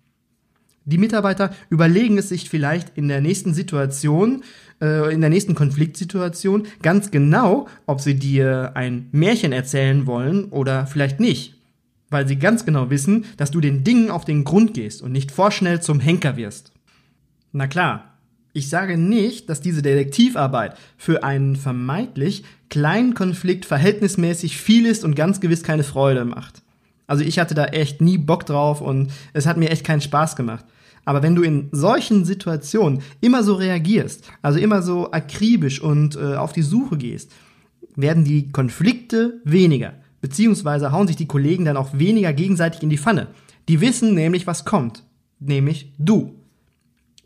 Die 0.84 0.96
Mitarbeiter 0.96 1.50
überlegen 1.68 2.16
es 2.16 2.30
sich 2.30 2.48
vielleicht 2.48 2.96
in 2.96 3.08
der 3.08 3.20
nächsten 3.20 3.52
Situation, 3.52 4.42
äh, 4.80 5.12
in 5.12 5.20
der 5.20 5.28
nächsten 5.28 5.54
Konfliktsituation 5.54 6.66
ganz 6.80 7.10
genau, 7.10 7.68
ob 7.84 8.00
sie 8.00 8.14
dir 8.14 8.72
ein 8.74 9.08
Märchen 9.12 9.52
erzählen 9.52 10.06
wollen 10.06 10.46
oder 10.46 10.86
vielleicht 10.86 11.20
nicht. 11.20 11.56
Weil 12.08 12.26
sie 12.26 12.36
ganz 12.36 12.64
genau 12.64 12.88
wissen, 12.88 13.26
dass 13.36 13.50
du 13.50 13.60
den 13.60 13.84
Dingen 13.84 14.10
auf 14.10 14.24
den 14.24 14.44
Grund 14.44 14.72
gehst 14.72 15.02
und 15.02 15.12
nicht 15.12 15.30
vorschnell 15.30 15.82
zum 15.82 16.00
Henker 16.00 16.38
wirst. 16.38 16.72
Na 17.52 17.66
klar, 17.66 18.17
ich 18.58 18.68
sage 18.68 18.98
nicht, 18.98 19.48
dass 19.48 19.60
diese 19.60 19.82
Detektivarbeit 19.82 20.76
für 20.96 21.22
einen 21.22 21.56
vermeintlich 21.56 22.44
kleinen 22.68 23.14
Konflikt 23.14 23.64
verhältnismäßig 23.64 24.58
viel 24.58 24.84
ist 24.84 25.04
und 25.04 25.14
ganz 25.14 25.40
gewiss 25.40 25.62
keine 25.62 25.84
Freude 25.84 26.24
macht. 26.24 26.62
Also 27.06 27.24
ich 27.24 27.38
hatte 27.38 27.54
da 27.54 27.66
echt 27.66 28.02
nie 28.02 28.18
Bock 28.18 28.44
drauf 28.44 28.80
und 28.80 29.10
es 29.32 29.46
hat 29.46 29.56
mir 29.56 29.70
echt 29.70 29.84
keinen 29.84 30.00
Spaß 30.00 30.36
gemacht. 30.36 30.64
Aber 31.04 31.22
wenn 31.22 31.34
du 31.34 31.42
in 31.42 31.68
solchen 31.72 32.26
Situationen 32.26 33.00
immer 33.22 33.42
so 33.42 33.54
reagierst, 33.54 34.30
also 34.42 34.58
immer 34.58 34.82
so 34.82 35.10
akribisch 35.10 35.80
und 35.80 36.16
äh, 36.16 36.34
auf 36.34 36.52
die 36.52 36.62
Suche 36.62 36.98
gehst, 36.98 37.32
werden 37.96 38.24
die 38.24 38.50
Konflikte 38.52 39.40
weniger. 39.44 39.94
Beziehungsweise 40.20 40.92
hauen 40.92 41.06
sich 41.06 41.16
die 41.16 41.28
Kollegen 41.28 41.64
dann 41.64 41.78
auch 41.78 41.90
weniger 41.94 42.32
gegenseitig 42.32 42.82
in 42.82 42.90
die 42.90 42.98
Pfanne. 42.98 43.28
Die 43.68 43.80
wissen 43.80 44.14
nämlich, 44.14 44.46
was 44.46 44.64
kommt. 44.64 45.04
Nämlich 45.38 45.92
du. 45.96 46.37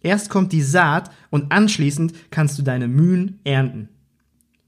Erst 0.03 0.31
kommt 0.31 0.53
die 0.53 0.63
Saat 0.63 1.11
und 1.31 1.53
anschließend 1.53 2.13
kannst 2.31 2.59
du 2.59 2.63
deine 2.63 2.89
Mühen 2.89 3.41
ernten. 3.45 3.89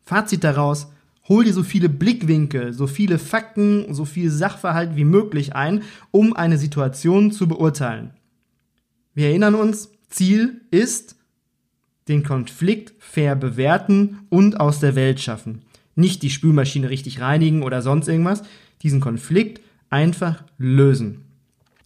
Fazit 0.04 0.44
daraus, 0.44 0.88
hol 1.28 1.44
dir 1.44 1.52
so 1.52 1.62
viele 1.62 1.88
Blickwinkel, 1.88 2.72
so 2.72 2.86
viele 2.86 3.18
Fakten, 3.18 3.92
so 3.94 4.04
viel 4.04 4.30
Sachverhalt 4.30 4.96
wie 4.96 5.04
möglich 5.04 5.54
ein, 5.54 5.82
um 6.10 6.34
eine 6.34 6.58
Situation 6.58 7.32
zu 7.32 7.48
beurteilen. 7.48 8.10
Wir 9.14 9.28
erinnern 9.28 9.54
uns, 9.54 9.90
Ziel 10.08 10.60
ist, 10.70 11.16
den 12.08 12.22
Konflikt 12.22 12.92
fair 12.98 13.34
bewerten 13.34 14.26
und 14.28 14.60
aus 14.60 14.80
der 14.80 14.94
Welt 14.94 15.20
schaffen. 15.20 15.62
Nicht 15.94 16.22
die 16.22 16.30
Spülmaschine 16.30 16.90
richtig 16.90 17.20
reinigen 17.20 17.62
oder 17.62 17.80
sonst 17.80 18.08
irgendwas, 18.08 18.42
diesen 18.82 19.00
Konflikt 19.00 19.60
einfach 19.88 20.44
lösen. 20.58 21.24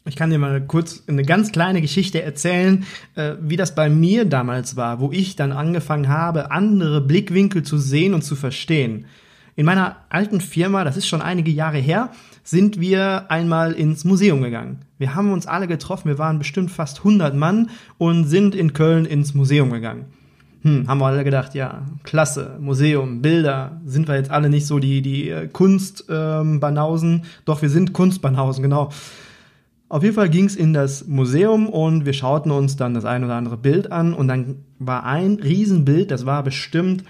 Ich 0.08 0.16
kann 0.16 0.30
dir 0.30 0.38
mal 0.38 0.62
kurz 0.62 1.02
eine 1.06 1.22
ganz 1.22 1.52
kleine 1.52 1.82
Geschichte 1.82 2.22
erzählen, 2.22 2.86
äh, 3.14 3.34
wie 3.42 3.56
das 3.56 3.74
bei 3.74 3.90
mir 3.90 4.24
damals 4.24 4.74
war, 4.74 5.00
wo 5.00 5.12
ich 5.12 5.36
dann 5.36 5.52
angefangen 5.52 6.08
habe, 6.08 6.50
andere 6.50 7.02
Blickwinkel 7.02 7.62
zu 7.62 7.76
sehen 7.76 8.14
und 8.14 8.22
zu 8.22 8.34
verstehen. 8.34 9.04
In 9.54 9.66
meiner 9.66 9.96
alten 10.08 10.40
Firma, 10.40 10.84
das 10.84 10.96
ist 10.96 11.08
schon 11.08 11.20
einige 11.20 11.50
Jahre 11.50 11.78
her, 11.78 12.10
sind 12.42 12.80
wir 12.80 13.30
einmal 13.30 13.72
ins 13.72 14.04
Museum 14.04 14.40
gegangen. 14.40 14.78
Wir 14.96 15.14
haben 15.14 15.30
uns 15.30 15.46
alle 15.46 15.66
getroffen, 15.66 16.08
wir 16.08 16.18
waren 16.18 16.38
bestimmt 16.38 16.70
fast 16.70 16.98
100 16.98 17.34
Mann 17.34 17.68
und 17.98 18.24
sind 18.24 18.54
in 18.54 18.72
Köln 18.72 19.04
ins 19.04 19.34
Museum 19.34 19.70
gegangen. 19.70 20.06
Hm, 20.62 20.88
haben 20.88 20.98
wir 20.98 21.06
alle 21.06 21.22
gedacht, 21.22 21.54
ja, 21.54 21.82
klasse, 22.04 22.56
Museum, 22.60 23.20
Bilder, 23.20 23.80
sind 23.84 24.08
wir 24.08 24.16
jetzt 24.16 24.30
alle 24.30 24.48
nicht 24.48 24.66
so 24.66 24.78
die, 24.78 25.02
die 25.02 25.28
äh, 25.28 25.48
Kunstbanausen, 25.48 27.12
ähm, 27.12 27.22
doch 27.44 27.60
wir 27.60 27.68
sind 27.68 27.92
Kunstbanausen, 27.92 28.62
genau. 28.62 28.90
Auf 29.90 30.02
jeden 30.02 30.14
Fall 30.14 30.28
ging 30.28 30.44
es 30.44 30.54
in 30.54 30.74
das 30.74 31.06
Museum 31.06 31.66
und 31.66 32.04
wir 32.04 32.12
schauten 32.12 32.50
uns 32.50 32.76
dann 32.76 32.92
das 32.92 33.06
ein 33.06 33.24
oder 33.24 33.36
andere 33.36 33.56
Bild 33.56 33.90
an 33.90 34.12
und 34.12 34.28
dann 34.28 34.56
war 34.78 35.04
ein 35.04 35.34
Riesenbild, 35.42 36.10
das 36.10 36.26
war 36.26 36.42
bestimmt 36.42 37.04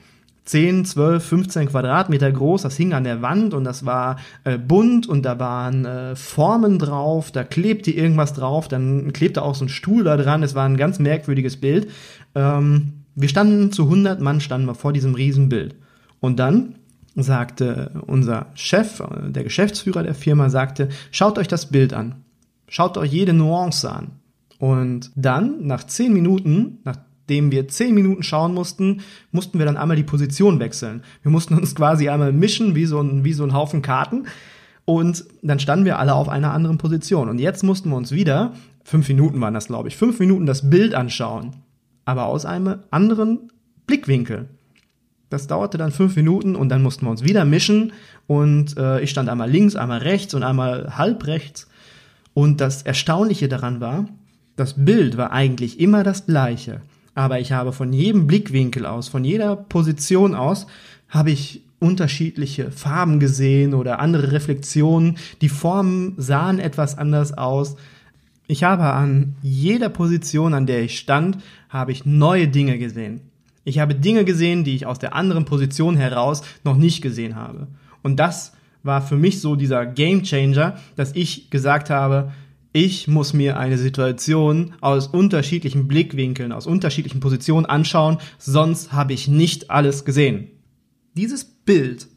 10, 0.44 0.84
12, 0.84 1.24
15 1.24 1.68
Quadratmeter 1.68 2.30
groß, 2.30 2.62
das 2.62 2.76
hing 2.76 2.94
an 2.94 3.02
der 3.02 3.20
Wand 3.20 3.52
und 3.52 3.64
das 3.64 3.84
war 3.84 4.16
äh, 4.44 4.56
bunt 4.56 5.08
und 5.08 5.24
da 5.24 5.40
waren 5.40 5.84
äh, 5.84 6.16
Formen 6.16 6.78
drauf, 6.78 7.32
da 7.32 7.42
klebte 7.42 7.90
irgendwas 7.90 8.32
drauf, 8.32 8.68
dann 8.68 9.12
klebte 9.12 9.42
auch 9.42 9.56
so 9.56 9.64
ein 9.64 9.68
Stuhl 9.68 10.04
da 10.04 10.16
dran, 10.16 10.44
es 10.44 10.54
war 10.54 10.64
ein 10.64 10.76
ganz 10.76 11.00
merkwürdiges 11.00 11.56
Bild. 11.56 11.90
Ähm, 12.34 13.04
wir 13.14 13.28
standen 13.28 13.72
zu 13.72 13.82
100 13.84 14.20
Mann, 14.20 14.40
standen 14.40 14.68
wir 14.68 14.74
vor 14.76 14.92
diesem 14.92 15.14
Riesenbild. 15.14 15.74
Und 16.20 16.38
dann 16.38 16.76
sagte 17.16 17.90
unser 18.06 18.46
Chef, 18.54 19.00
äh, 19.00 19.30
der 19.30 19.42
Geschäftsführer 19.42 20.04
der 20.04 20.14
Firma, 20.14 20.48
sagte, 20.48 20.88
schaut 21.10 21.38
euch 21.38 21.48
das 21.48 21.66
Bild 21.66 21.92
an. 21.92 22.24
Schaut 22.68 22.96
euch 22.96 23.12
jede 23.12 23.32
Nuance 23.32 23.90
an. 23.90 24.12
Und 24.58 25.10
dann, 25.14 25.66
nach 25.66 25.84
zehn 25.84 26.12
Minuten, 26.12 26.78
nachdem 26.84 27.50
wir 27.50 27.68
zehn 27.68 27.94
Minuten 27.94 28.22
schauen 28.22 28.54
mussten, 28.54 29.00
mussten 29.30 29.58
wir 29.58 29.66
dann 29.66 29.76
einmal 29.76 29.96
die 29.96 30.02
Position 30.02 30.60
wechseln. 30.60 31.02
Wir 31.22 31.30
mussten 31.30 31.54
uns 31.54 31.74
quasi 31.74 32.08
einmal 32.08 32.32
mischen, 32.32 32.74
wie 32.74 32.86
so 32.86 33.00
ein, 33.00 33.24
wie 33.24 33.32
so 33.32 33.44
ein 33.44 33.52
Haufen 33.52 33.82
Karten. 33.82 34.26
Und 34.84 35.24
dann 35.42 35.60
standen 35.60 35.84
wir 35.84 35.98
alle 35.98 36.14
auf 36.14 36.28
einer 36.28 36.52
anderen 36.52 36.78
Position. 36.78 37.28
Und 37.28 37.38
jetzt 37.38 37.62
mussten 37.62 37.90
wir 37.90 37.96
uns 37.96 38.10
wieder, 38.10 38.54
fünf 38.84 39.08
Minuten 39.08 39.40
waren 39.40 39.54
das, 39.54 39.66
glaube 39.66 39.88
ich, 39.88 39.96
fünf 39.96 40.18
Minuten 40.18 40.46
das 40.46 40.70
Bild 40.70 40.94
anschauen. 40.94 41.56
Aber 42.04 42.26
aus 42.26 42.46
einem 42.46 42.78
anderen 42.90 43.52
Blickwinkel. 43.86 44.48
Das 45.30 45.46
dauerte 45.46 45.76
dann 45.76 45.92
fünf 45.92 46.16
Minuten 46.16 46.56
und 46.56 46.70
dann 46.70 46.82
mussten 46.82 47.04
wir 47.04 47.10
uns 47.10 47.22
wieder 47.22 47.44
mischen. 47.44 47.92
Und 48.26 48.78
äh, 48.78 49.00
ich 49.00 49.10
stand 49.10 49.28
einmal 49.28 49.50
links, 49.50 49.76
einmal 49.76 49.98
rechts 49.98 50.34
und 50.34 50.42
einmal 50.42 50.96
halb 50.96 51.26
rechts. 51.26 51.67
Und 52.38 52.60
das 52.60 52.82
Erstaunliche 52.82 53.48
daran 53.48 53.80
war, 53.80 54.06
das 54.54 54.84
Bild 54.84 55.16
war 55.16 55.32
eigentlich 55.32 55.80
immer 55.80 56.04
das 56.04 56.26
gleiche. 56.26 56.82
Aber 57.16 57.40
ich 57.40 57.50
habe 57.50 57.72
von 57.72 57.92
jedem 57.92 58.28
Blickwinkel 58.28 58.86
aus, 58.86 59.08
von 59.08 59.24
jeder 59.24 59.56
Position 59.56 60.36
aus, 60.36 60.68
habe 61.08 61.32
ich 61.32 61.62
unterschiedliche 61.80 62.70
Farben 62.70 63.18
gesehen 63.18 63.74
oder 63.74 63.98
andere 63.98 64.30
Reflexionen. 64.30 65.16
Die 65.40 65.48
Formen 65.48 66.14
sahen 66.16 66.60
etwas 66.60 66.96
anders 66.96 67.36
aus. 67.36 67.74
Ich 68.46 68.62
habe 68.62 68.84
an 68.84 69.34
jeder 69.42 69.88
Position, 69.88 70.54
an 70.54 70.66
der 70.66 70.84
ich 70.84 70.96
stand, 70.96 71.38
habe 71.68 71.90
ich 71.90 72.06
neue 72.06 72.46
Dinge 72.46 72.78
gesehen. 72.78 73.20
Ich 73.64 73.80
habe 73.80 73.96
Dinge 73.96 74.24
gesehen, 74.24 74.62
die 74.62 74.76
ich 74.76 74.86
aus 74.86 75.00
der 75.00 75.12
anderen 75.12 75.44
Position 75.44 75.96
heraus 75.96 76.42
noch 76.62 76.76
nicht 76.76 77.02
gesehen 77.02 77.34
habe. 77.34 77.66
Und 78.04 78.20
das 78.20 78.52
war 78.88 79.02
für 79.02 79.16
mich 79.16 79.40
so 79.40 79.54
dieser 79.54 79.86
Game 79.86 80.24
Changer, 80.24 80.76
dass 80.96 81.14
ich 81.14 81.50
gesagt 81.50 81.90
habe, 81.90 82.32
ich 82.72 83.06
muss 83.06 83.32
mir 83.32 83.58
eine 83.58 83.78
Situation 83.78 84.74
aus 84.80 85.06
unterschiedlichen 85.06 85.86
Blickwinkeln, 85.86 86.52
aus 86.52 86.66
unterschiedlichen 86.66 87.20
Positionen 87.20 87.66
anschauen, 87.66 88.18
sonst 88.38 88.92
habe 88.92 89.12
ich 89.12 89.28
nicht 89.28 89.70
alles 89.70 90.04
gesehen. 90.04 90.48
Dieses 91.14 91.44
Bild 91.44 92.08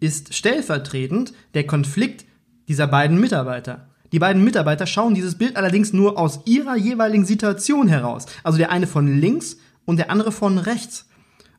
ist 0.00 0.34
stellvertretend 0.34 1.32
der 1.54 1.66
Konflikt 1.66 2.24
dieser 2.68 2.86
beiden 2.86 3.18
Mitarbeiter. 3.18 3.88
Die 4.12 4.18
beiden 4.18 4.44
Mitarbeiter 4.44 4.86
schauen 4.86 5.14
dieses 5.14 5.36
Bild 5.36 5.56
allerdings 5.56 5.92
nur 5.92 6.18
aus 6.18 6.40
ihrer 6.46 6.76
jeweiligen 6.76 7.26
Situation 7.26 7.88
heraus. 7.88 8.26
Also 8.42 8.58
der 8.58 8.70
eine 8.70 8.86
von 8.86 9.20
links 9.20 9.58
und 9.84 9.98
der 9.98 10.10
andere 10.10 10.32
von 10.32 10.58
rechts. 10.58 11.06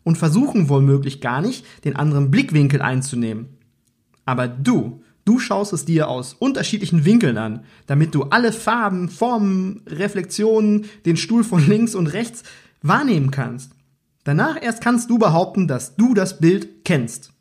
Und 0.03 0.17
versuchen 0.17 0.69
womöglich 0.69 1.21
gar 1.21 1.41
nicht, 1.41 1.65
den 1.83 1.95
anderen 1.95 2.31
Blickwinkel 2.31 2.81
einzunehmen. 2.81 3.58
Aber 4.29 4.48
du, 4.48 5.01
du 5.25 5.39
schaust 5.39 5.74
es 5.74 5.86
dir 5.86 6.07
aus 6.07 6.36
unterschiedlichen 6.36 7.03
Winkeln 7.03 7.39
an, 7.39 7.63
damit 7.88 8.13
du 8.13 8.25
alle 8.25 8.53
Farben, 8.53 9.09
Formen, 9.09 9.81
Reflexionen, 9.88 10.86
den 11.03 11.17
Stuhl 11.17 11.43
von 11.43 11.67
links 11.67 11.95
und 11.95 12.05
rechts 12.05 12.43
wahrnehmen 12.83 13.31
kannst. 13.31 13.71
Danach 14.25 14.62
erst 14.62 14.83
kannst 14.83 15.09
du 15.09 15.17
behaupten, 15.17 15.67
dass 15.67 15.95
du 15.95 16.13
das 16.13 16.39
Bild 16.39 16.86
kennst. 16.86 17.31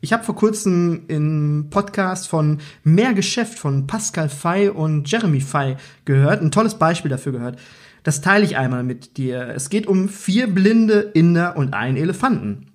Ich 0.00 0.14
habe 0.14 0.24
vor 0.24 0.34
kurzem 0.34 1.02
im 1.08 1.66
Podcast 1.68 2.26
von 2.26 2.60
Mehr 2.84 3.12
Geschäft 3.12 3.58
von 3.58 3.86
Pascal 3.86 4.30
Fay 4.30 4.70
und 4.70 5.10
Jeremy 5.10 5.42
Fay 5.42 5.76
gehört, 6.06 6.40
ein 6.40 6.52
tolles 6.52 6.76
Beispiel 6.76 7.10
dafür 7.10 7.32
gehört. 7.32 7.58
Das 8.02 8.22
teile 8.22 8.46
ich 8.46 8.56
einmal 8.56 8.82
mit 8.82 9.18
dir. 9.18 9.50
Es 9.54 9.68
geht 9.68 9.86
um 9.86 10.08
vier 10.08 10.46
blinde 10.46 11.00
Inder 11.12 11.58
und 11.58 11.74
einen 11.74 11.98
Elefanten. 11.98 12.68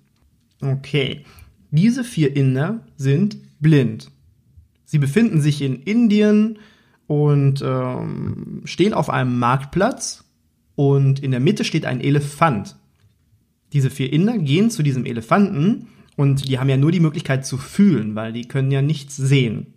Okay, 0.62 1.24
diese 1.70 2.04
vier 2.04 2.36
Inder 2.36 2.86
sind 2.96 3.36
blind. 3.60 4.10
Sie 4.84 4.98
befinden 4.98 5.40
sich 5.40 5.62
in 5.62 5.82
Indien 5.82 6.58
und 7.06 7.62
ähm, 7.64 8.62
stehen 8.64 8.92
auf 8.92 9.10
einem 9.10 9.38
Marktplatz 9.38 10.24
und 10.74 11.20
in 11.20 11.30
der 11.30 11.40
Mitte 11.40 11.64
steht 11.64 11.84
ein 11.84 12.00
Elefant. 12.00 12.76
Diese 13.72 13.90
vier 13.90 14.12
Inder 14.12 14.38
gehen 14.38 14.70
zu 14.70 14.82
diesem 14.82 15.04
Elefanten 15.04 15.88
und 16.16 16.48
die 16.48 16.58
haben 16.58 16.68
ja 16.68 16.76
nur 16.76 16.90
die 16.90 17.00
Möglichkeit 17.00 17.46
zu 17.46 17.56
fühlen, 17.56 18.14
weil 18.14 18.32
die 18.32 18.48
können 18.48 18.70
ja 18.70 18.82
nichts 18.82 19.16
sehen. 19.16 19.74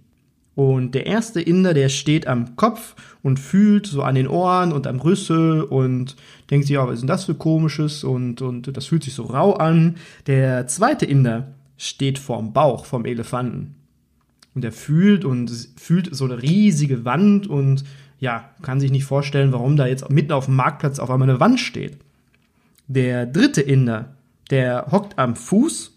Und 0.55 0.93
der 0.93 1.07
erste 1.07 1.41
Inder, 1.41 1.73
der 1.73 1.89
steht 1.89 2.27
am 2.27 2.55
Kopf 2.55 2.95
und 3.23 3.39
fühlt 3.39 3.87
so 3.87 4.03
an 4.03 4.15
den 4.15 4.27
Ohren 4.27 4.71
und 4.71 4.85
am 4.85 4.99
Rüssel 4.99 5.63
und 5.63 6.15
denkt 6.51 6.67
sich, 6.67 6.75
ja, 6.75 6.85
was 6.85 6.95
ist 6.95 7.01
denn 7.01 7.07
das 7.07 7.25
für 7.25 7.33
komisches 7.33 8.03
und, 8.03 8.41
und 8.41 8.75
das 8.75 8.85
fühlt 8.85 9.03
sich 9.03 9.15
so 9.15 9.23
rau 9.23 9.53
an. 9.53 9.95
Der 10.27 10.67
zweite 10.67 11.05
Inder 11.05 11.55
steht 11.77 12.19
vorm 12.19 12.53
Bauch 12.53 12.85
vom 12.85 13.05
Elefanten. 13.05 13.75
Und 14.55 14.63
er 14.63 14.71
fühlt 14.71 15.25
und 15.25 15.49
fühlt 15.77 16.15
so 16.15 16.25
eine 16.25 16.41
riesige 16.41 17.05
Wand 17.05 17.47
und 17.47 17.83
ja, 18.19 18.51
kann 18.61 18.79
sich 18.79 18.91
nicht 18.91 19.05
vorstellen, 19.05 19.51
warum 19.51 19.75
da 19.75 19.87
jetzt 19.87 20.09
mitten 20.09 20.31
auf 20.31 20.45
dem 20.45 20.55
Marktplatz 20.55 20.99
auf 20.99 21.09
einmal 21.09 21.29
eine 21.29 21.39
Wand 21.39 21.59
steht. 21.59 21.97
Der 22.87 23.25
dritte 23.25 23.61
Inder, 23.61 24.15
der 24.49 24.87
hockt 24.91 25.17
am 25.17 25.35
Fuß 25.35 25.91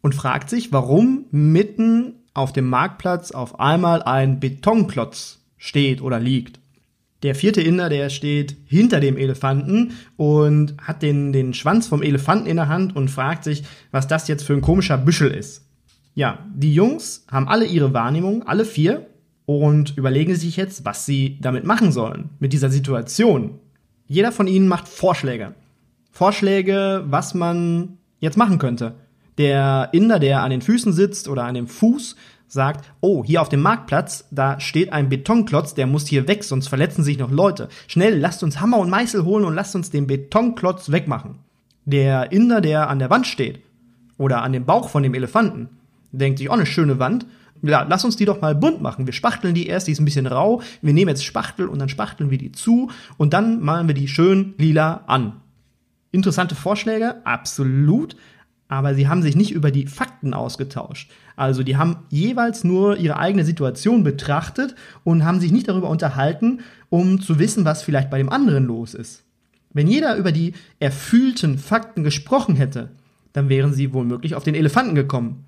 und 0.00 0.14
fragt 0.14 0.48
sich, 0.48 0.72
warum 0.72 1.26
mitten 1.30 2.14
auf 2.34 2.52
dem 2.52 2.68
Marktplatz 2.68 3.32
auf 3.32 3.60
einmal 3.60 4.02
ein 4.02 4.40
Betonklotz 4.40 5.40
steht 5.58 6.00
oder 6.00 6.18
liegt. 6.18 6.59
Der 7.22 7.34
vierte 7.34 7.60
Inder, 7.60 7.88
der 7.88 8.08
steht 8.08 8.56
hinter 8.64 9.00
dem 9.00 9.16
Elefanten 9.16 9.92
und 10.16 10.74
hat 10.80 11.02
den, 11.02 11.32
den 11.32 11.52
Schwanz 11.52 11.86
vom 11.86 12.02
Elefanten 12.02 12.46
in 12.46 12.56
der 12.56 12.68
Hand 12.68 12.96
und 12.96 13.10
fragt 13.10 13.44
sich, 13.44 13.62
was 13.90 14.08
das 14.08 14.26
jetzt 14.28 14.44
für 14.44 14.54
ein 14.54 14.62
komischer 14.62 14.96
Büschel 14.96 15.30
ist. 15.30 15.66
Ja, 16.14 16.38
die 16.54 16.74
Jungs 16.74 17.26
haben 17.30 17.48
alle 17.48 17.66
ihre 17.66 17.92
Wahrnehmung, 17.92 18.42
alle 18.44 18.64
vier, 18.64 19.06
und 19.46 19.96
überlegen 19.96 20.36
sich 20.36 20.56
jetzt, 20.56 20.84
was 20.84 21.06
sie 21.06 21.38
damit 21.40 21.64
machen 21.64 21.90
sollen, 21.90 22.30
mit 22.38 22.52
dieser 22.52 22.70
Situation. 22.70 23.58
Jeder 24.06 24.30
von 24.30 24.46
ihnen 24.46 24.68
macht 24.68 24.86
Vorschläge. 24.86 25.54
Vorschläge, 26.12 27.02
was 27.06 27.34
man 27.34 27.98
jetzt 28.20 28.36
machen 28.36 28.58
könnte. 28.58 28.94
Der 29.38 29.88
Inder, 29.92 30.20
der 30.20 30.42
an 30.42 30.50
den 30.50 30.62
Füßen 30.62 30.92
sitzt 30.92 31.26
oder 31.26 31.44
an 31.44 31.54
dem 31.54 31.66
Fuß, 31.66 32.14
sagt, 32.52 32.84
oh, 33.00 33.24
hier 33.24 33.40
auf 33.40 33.48
dem 33.48 33.62
Marktplatz, 33.62 34.26
da 34.30 34.58
steht 34.60 34.92
ein 34.92 35.08
Betonklotz, 35.08 35.74
der 35.74 35.86
muss 35.86 36.08
hier 36.08 36.28
weg, 36.28 36.44
sonst 36.44 36.68
verletzen 36.68 37.04
sich 37.04 37.18
noch 37.18 37.30
Leute. 37.30 37.68
Schnell, 37.86 38.18
lasst 38.18 38.42
uns 38.42 38.60
Hammer 38.60 38.78
und 38.78 38.90
Meißel 38.90 39.24
holen 39.24 39.44
und 39.44 39.54
lasst 39.54 39.76
uns 39.76 39.90
den 39.90 40.06
Betonklotz 40.06 40.90
wegmachen. 40.90 41.36
Der 41.84 42.32
Inder, 42.32 42.60
der 42.60 42.90
an 42.90 42.98
der 42.98 43.08
Wand 43.08 43.26
steht 43.26 43.60
oder 44.18 44.42
an 44.42 44.52
dem 44.52 44.66
Bauch 44.66 44.88
von 44.88 45.02
dem 45.02 45.14
Elefanten, 45.14 45.68
denkt 46.12 46.38
sich, 46.38 46.50
oh, 46.50 46.54
eine 46.54 46.66
schöne 46.66 46.98
Wand. 46.98 47.26
Ja, 47.62 47.86
lass 47.88 48.04
uns 48.04 48.16
die 48.16 48.24
doch 48.24 48.40
mal 48.40 48.54
bunt 48.54 48.80
machen. 48.80 49.06
Wir 49.06 49.12
spachteln 49.12 49.54
die 49.54 49.66
erst, 49.66 49.86
die 49.86 49.92
ist 49.92 50.00
ein 50.00 50.04
bisschen 50.04 50.26
rau. 50.26 50.62
Wir 50.82 50.92
nehmen 50.92 51.10
jetzt 51.10 51.24
Spachtel 51.24 51.68
und 51.68 51.78
dann 51.78 51.88
spachteln 51.88 52.30
wir 52.30 52.38
die 52.38 52.52
zu 52.52 52.90
und 53.16 53.32
dann 53.32 53.60
malen 53.60 53.86
wir 53.86 53.94
die 53.94 54.08
schön 54.08 54.54
lila 54.58 55.04
an. 55.06 55.34
Interessante 56.10 56.54
Vorschläge, 56.56 57.24
absolut 57.24 58.16
aber 58.70 58.94
sie 58.94 59.08
haben 59.08 59.20
sich 59.20 59.34
nicht 59.34 59.50
über 59.50 59.72
die 59.72 59.86
Fakten 59.86 60.32
ausgetauscht. 60.32 61.10
Also 61.40 61.62
die 61.62 61.78
haben 61.78 61.96
jeweils 62.10 62.64
nur 62.64 62.98
ihre 62.98 63.18
eigene 63.18 63.46
Situation 63.46 64.04
betrachtet 64.04 64.74
und 65.04 65.24
haben 65.24 65.40
sich 65.40 65.52
nicht 65.52 65.68
darüber 65.68 65.88
unterhalten, 65.88 66.60
um 66.90 67.18
zu 67.18 67.38
wissen, 67.38 67.64
was 67.64 67.82
vielleicht 67.82 68.10
bei 68.10 68.18
dem 68.18 68.28
anderen 68.28 68.66
los 68.66 68.92
ist. 68.92 69.24
Wenn 69.72 69.86
jeder 69.86 70.16
über 70.16 70.32
die 70.32 70.52
erfühlten 70.80 71.56
Fakten 71.56 72.04
gesprochen 72.04 72.56
hätte, 72.56 72.90
dann 73.32 73.48
wären 73.48 73.72
sie 73.72 73.94
womöglich 73.94 74.34
auf 74.34 74.44
den 74.44 74.54
Elefanten 74.54 74.94
gekommen. 74.94 75.46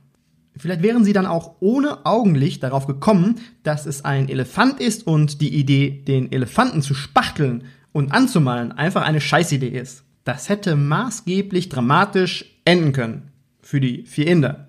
Vielleicht 0.56 0.82
wären 0.82 1.04
sie 1.04 1.12
dann 1.12 1.26
auch 1.26 1.56
ohne 1.60 2.06
Augenlicht 2.06 2.62
darauf 2.62 2.86
gekommen, 2.86 3.40
dass 3.62 3.84
es 3.84 4.02
ein 4.02 4.30
Elefant 4.30 4.80
ist 4.80 5.06
und 5.06 5.42
die 5.42 5.54
Idee, 5.54 5.90
den 6.08 6.32
Elefanten 6.32 6.80
zu 6.80 6.94
spachteln 6.94 7.64
und 7.92 8.12
anzumalen, 8.12 8.72
einfach 8.72 9.02
eine 9.02 9.20
Scheißidee 9.20 9.68
ist. 9.68 10.04
Das 10.24 10.48
hätte 10.48 10.74
maßgeblich 10.74 11.68
dramatisch 11.68 12.46
enden 12.64 12.92
können 12.92 13.30
für 13.60 13.78
die 13.78 14.06
vier 14.06 14.28
Inder. 14.28 14.68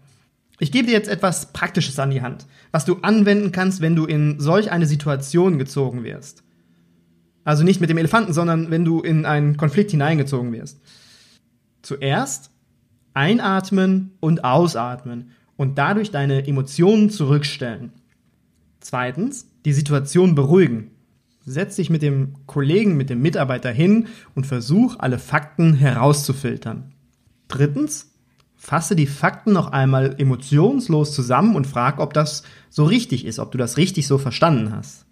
Ich 0.64 0.72
gebe 0.72 0.88
dir 0.88 0.94
jetzt 0.94 1.10
etwas 1.10 1.52
Praktisches 1.52 2.00
an 2.00 2.10
die 2.10 2.22
Hand, 2.22 2.46
was 2.72 2.86
du 2.86 2.96
anwenden 3.02 3.52
kannst, 3.52 3.82
wenn 3.82 3.98
du 3.98 4.06
in 4.06 4.40
solch 4.40 4.72
eine 4.72 4.86
Situation 4.86 5.60
gezogen 5.60 6.06
wirst. 6.06 6.42
Also 7.44 7.66
nicht 7.66 7.82
mit 7.82 7.90
dem 7.90 7.98
Elefanten, 7.98 8.32
sondern 8.32 8.72
wenn 8.72 8.86
du 8.86 9.02
in 9.02 9.26
einen 9.26 9.58
Konflikt 9.58 9.92
hineingezogen 9.92 10.54
wirst. 10.54 10.80
Zuerst 11.82 12.50
einatmen 13.14 14.12
und 14.22 14.46
ausatmen 14.46 15.32
und 15.58 15.78
dadurch 15.78 16.12
deine 16.12 16.48
Emotionen 16.48 17.10
zurückstellen. 17.10 17.92
Zweitens, 18.80 19.50
die 19.66 19.74
Situation 19.74 20.34
beruhigen. 20.34 20.92
Setz 21.46 21.76
dich 21.76 21.90
mit 21.90 22.02
dem 22.02 22.36
Kollegen, 22.46 22.96
mit 22.96 23.10
dem 23.10 23.22
Mitarbeiter 23.22 23.74
hin 23.74 24.08
und 24.34 24.48
versuch 24.48 24.96
alle 25.00 25.20
Fakten 25.20 25.74
herauszufiltern. 25.74 26.94
Drittens, 27.50 28.13
fasse 28.64 28.96
die 28.96 29.08
Fakten 29.08 29.52
noch 29.52 29.74
einmal 29.74 30.16
emotionslos 30.18 31.14
zusammen 31.14 31.58
und 31.58 31.68
frag, 31.68 32.00
ob 32.00 32.14
das 32.14 32.44
so 32.70 32.86
richtig 32.86 33.26
ist, 33.26 33.40
ob 33.40 33.52
du 33.52 33.58
das 33.58 33.76
richtig 33.76 34.08
so 34.08 34.18
verstanden 34.18 34.74
hast. 34.74 35.06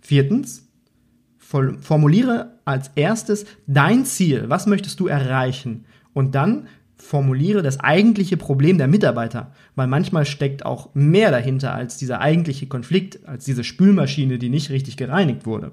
Viertens, 0.00 0.68
formuliere 1.38 2.58
als 2.64 2.90
erstes 2.96 3.46
dein 3.68 4.04
Ziel. 4.04 4.46
Was 4.48 4.66
möchtest 4.66 4.98
du 4.98 5.06
erreichen? 5.06 5.84
Und 6.14 6.34
dann 6.34 6.66
formuliere 6.96 7.62
das 7.62 7.78
eigentliche 7.78 8.36
Problem 8.36 8.76
der 8.76 8.88
Mitarbeiter, 8.88 9.52
weil 9.76 9.86
manchmal 9.86 10.26
steckt 10.26 10.66
auch 10.66 10.92
mehr 10.92 11.30
dahinter 11.30 11.72
als 11.72 11.96
dieser 11.96 12.20
eigentliche 12.20 12.66
Konflikt, 12.66 13.24
als 13.24 13.44
diese 13.44 13.62
Spülmaschine, 13.62 14.36
die 14.36 14.48
nicht 14.48 14.70
richtig 14.70 14.96
gereinigt 14.96 15.46
wurde. 15.46 15.70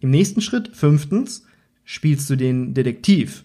Im 0.00 0.10
nächsten 0.10 0.42
Schritt, 0.42 0.76
fünftens, 0.76 1.46
spielst 1.82 2.28
du 2.28 2.36
den 2.36 2.74
Detektiv 2.74 3.44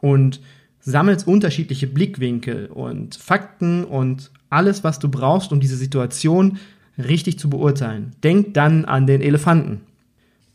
und 0.00 0.40
sammelst 0.84 1.26
unterschiedliche 1.26 1.86
Blickwinkel 1.86 2.66
und 2.66 3.14
Fakten 3.14 3.84
und 3.84 4.30
alles, 4.50 4.84
was 4.84 4.98
du 4.98 5.08
brauchst, 5.08 5.50
um 5.50 5.60
diese 5.60 5.76
Situation 5.76 6.58
richtig 6.98 7.38
zu 7.38 7.50
beurteilen. 7.50 8.12
Denk 8.22 8.54
dann 8.54 8.84
an 8.84 9.06
den 9.06 9.20
Elefanten. 9.20 9.80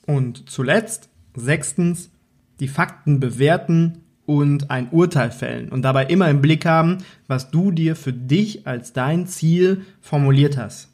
Und 0.05 0.49
zuletzt, 0.49 1.09
sechstens, 1.35 2.11
die 2.59 2.67
Fakten 2.67 3.19
bewerten 3.19 3.99
und 4.25 4.69
ein 4.69 4.89
Urteil 4.91 5.31
fällen 5.31 5.69
und 5.69 5.81
dabei 5.81 6.05
immer 6.05 6.29
im 6.29 6.41
Blick 6.41 6.65
haben, 6.65 6.99
was 7.27 7.49
du 7.49 7.71
dir 7.71 7.95
für 7.95 8.13
dich 8.13 8.67
als 8.67 8.93
dein 8.93 9.25
Ziel 9.25 9.81
formuliert 10.01 10.57
hast. 10.57 10.89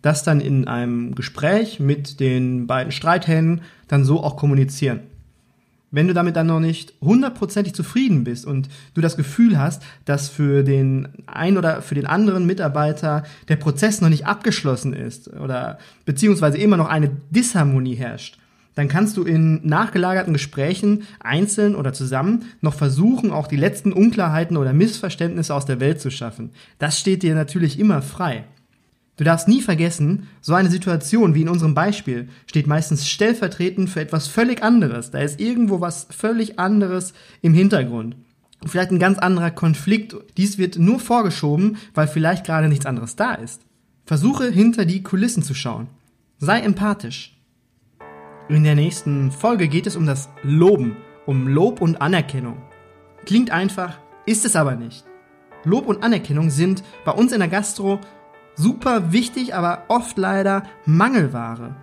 Das 0.00 0.24
dann 0.24 0.40
in 0.40 0.66
einem 0.66 1.14
Gespräch 1.14 1.78
mit 1.78 2.20
den 2.20 2.66
beiden 2.66 2.92
Streithähnen 2.92 3.60
dann 3.86 4.04
so 4.04 4.22
auch 4.22 4.36
kommunizieren. 4.36 5.00
Wenn 5.90 6.06
du 6.06 6.14
damit 6.14 6.36
dann 6.36 6.46
noch 6.46 6.60
nicht 6.60 6.94
hundertprozentig 7.00 7.74
zufrieden 7.74 8.22
bist 8.22 8.46
und 8.46 8.68
du 8.94 9.00
das 9.00 9.16
Gefühl 9.16 9.58
hast, 9.58 9.82
dass 10.04 10.28
für 10.28 10.62
den 10.62 11.08
ein 11.26 11.58
oder 11.58 11.82
für 11.82 11.96
den 11.96 12.06
anderen 12.06 12.46
Mitarbeiter 12.46 13.24
der 13.48 13.56
Prozess 13.56 14.00
noch 14.00 14.08
nicht 14.08 14.26
abgeschlossen 14.26 14.92
ist 14.92 15.32
oder 15.32 15.78
beziehungsweise 16.04 16.58
immer 16.58 16.76
noch 16.76 16.88
eine 16.88 17.10
Disharmonie 17.30 17.96
herrscht, 17.96 18.38
dann 18.76 18.86
kannst 18.86 19.16
du 19.16 19.24
in 19.24 19.66
nachgelagerten 19.66 20.32
Gesprächen 20.32 21.02
einzeln 21.18 21.74
oder 21.74 21.92
zusammen 21.92 22.44
noch 22.60 22.74
versuchen, 22.74 23.32
auch 23.32 23.48
die 23.48 23.56
letzten 23.56 23.92
Unklarheiten 23.92 24.56
oder 24.56 24.72
Missverständnisse 24.72 25.54
aus 25.54 25.66
der 25.66 25.80
Welt 25.80 26.00
zu 26.00 26.10
schaffen. 26.10 26.50
Das 26.78 26.98
steht 26.98 27.24
dir 27.24 27.34
natürlich 27.34 27.80
immer 27.80 28.00
frei. 28.00 28.44
Du 29.20 29.24
darfst 29.24 29.48
nie 29.48 29.60
vergessen, 29.60 30.28
so 30.40 30.54
eine 30.54 30.70
Situation 30.70 31.34
wie 31.34 31.42
in 31.42 31.50
unserem 31.50 31.74
Beispiel 31.74 32.30
steht 32.46 32.66
meistens 32.66 33.06
stellvertretend 33.06 33.90
für 33.90 34.00
etwas 34.00 34.28
völlig 34.28 34.62
anderes. 34.62 35.10
Da 35.10 35.18
ist 35.18 35.38
irgendwo 35.38 35.82
was 35.82 36.06
völlig 36.08 36.58
anderes 36.58 37.12
im 37.42 37.52
Hintergrund. 37.52 38.16
Vielleicht 38.64 38.92
ein 38.92 38.98
ganz 38.98 39.18
anderer 39.18 39.50
Konflikt. 39.50 40.16
Dies 40.38 40.56
wird 40.56 40.78
nur 40.78 41.00
vorgeschoben, 41.00 41.76
weil 41.92 42.08
vielleicht 42.08 42.46
gerade 42.46 42.70
nichts 42.70 42.86
anderes 42.86 43.14
da 43.14 43.34
ist. 43.34 43.60
Versuche 44.06 44.50
hinter 44.50 44.86
die 44.86 45.02
Kulissen 45.02 45.42
zu 45.42 45.52
schauen. 45.52 45.88
Sei 46.38 46.58
empathisch. 46.60 47.36
In 48.48 48.64
der 48.64 48.74
nächsten 48.74 49.32
Folge 49.32 49.68
geht 49.68 49.86
es 49.86 49.96
um 49.96 50.06
das 50.06 50.30
Loben, 50.42 50.96
um 51.26 51.46
Lob 51.46 51.82
und 51.82 52.00
Anerkennung. 52.00 52.56
Klingt 53.26 53.50
einfach, 53.50 53.98
ist 54.24 54.46
es 54.46 54.56
aber 54.56 54.76
nicht. 54.76 55.04
Lob 55.64 55.88
und 55.88 56.02
Anerkennung 56.02 56.48
sind 56.48 56.82
bei 57.04 57.12
uns 57.12 57.32
in 57.32 57.40
der 57.40 57.48
Gastro 57.48 58.00
super 58.54 59.12
wichtig, 59.12 59.54
aber 59.54 59.84
oft 59.88 60.18
leider 60.18 60.64
Mangelware. 60.86 61.74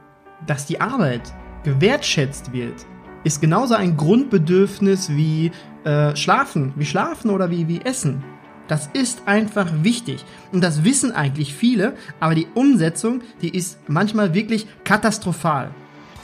Dass 0.46 0.66
die 0.66 0.80
Arbeit 0.80 1.34
gewertschätzt 1.64 2.54
wird, 2.54 2.86
ist 3.24 3.42
genauso 3.42 3.74
ein 3.76 3.98
Grundbedürfnis 3.98 5.10
wie 5.10 5.52
äh, 5.84 6.16
Schlafen, 6.16 6.74
wie 6.76 6.86
Schlafen 6.86 7.32
oder 7.32 7.50
wie, 7.50 7.68
wie 7.68 7.82
Essen. 7.82 8.24
Das 8.68 8.88
ist 8.94 9.24
einfach 9.26 9.68
wichtig. 9.82 10.26
Und 10.52 10.64
das 10.64 10.84
wissen 10.84 11.12
eigentlich 11.12 11.54
viele, 11.54 11.96
aber 12.20 12.36
die 12.36 12.48
Umsetzung, 12.54 13.22
die 13.42 13.56
ist 13.56 13.80
manchmal 13.88 14.34
wirklich 14.34 14.68
katastrophal. 14.84 15.72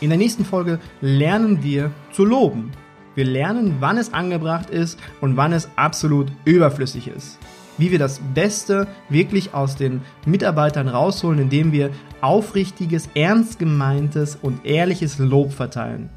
In 0.01 0.09
der 0.09 0.17
nächsten 0.17 0.43
Folge 0.43 0.79
lernen 1.01 1.63
wir 1.63 1.91
zu 2.11 2.25
loben. 2.25 2.71
Wir 3.15 3.25
lernen, 3.25 3.77
wann 3.79 3.97
es 3.97 4.13
angebracht 4.13 4.69
ist 4.69 4.99
und 5.21 5.37
wann 5.37 5.53
es 5.53 5.69
absolut 5.75 6.31
überflüssig 6.45 7.07
ist. 7.07 7.39
Wie 7.77 7.91
wir 7.91 7.99
das 7.99 8.19
Beste 8.33 8.87
wirklich 9.09 9.53
aus 9.53 9.75
den 9.75 10.01
Mitarbeitern 10.25 10.87
rausholen, 10.87 11.39
indem 11.39 11.71
wir 11.71 11.91
aufrichtiges, 12.21 13.09
ernst 13.15 13.59
gemeintes 13.59 14.37
und 14.41 14.65
ehrliches 14.65 15.17
Lob 15.19 15.53
verteilen. 15.53 16.09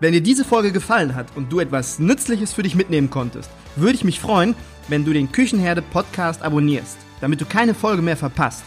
Wenn 0.00 0.12
dir 0.12 0.20
diese 0.20 0.44
Folge 0.44 0.72
gefallen 0.72 1.14
hat 1.14 1.28
und 1.36 1.52
du 1.52 1.60
etwas 1.60 1.98
Nützliches 1.98 2.52
für 2.52 2.62
dich 2.62 2.74
mitnehmen 2.74 3.10
konntest, 3.10 3.50
würde 3.76 3.94
ich 3.94 4.04
mich 4.04 4.20
freuen, 4.20 4.54
wenn 4.88 5.04
du 5.04 5.12
den 5.12 5.32
Küchenherde 5.32 5.82
Podcast 5.82 6.42
abonnierst, 6.42 6.98
damit 7.20 7.40
du 7.40 7.46
keine 7.46 7.74
Folge 7.74 8.02
mehr 8.02 8.16
verpasst. 8.16 8.64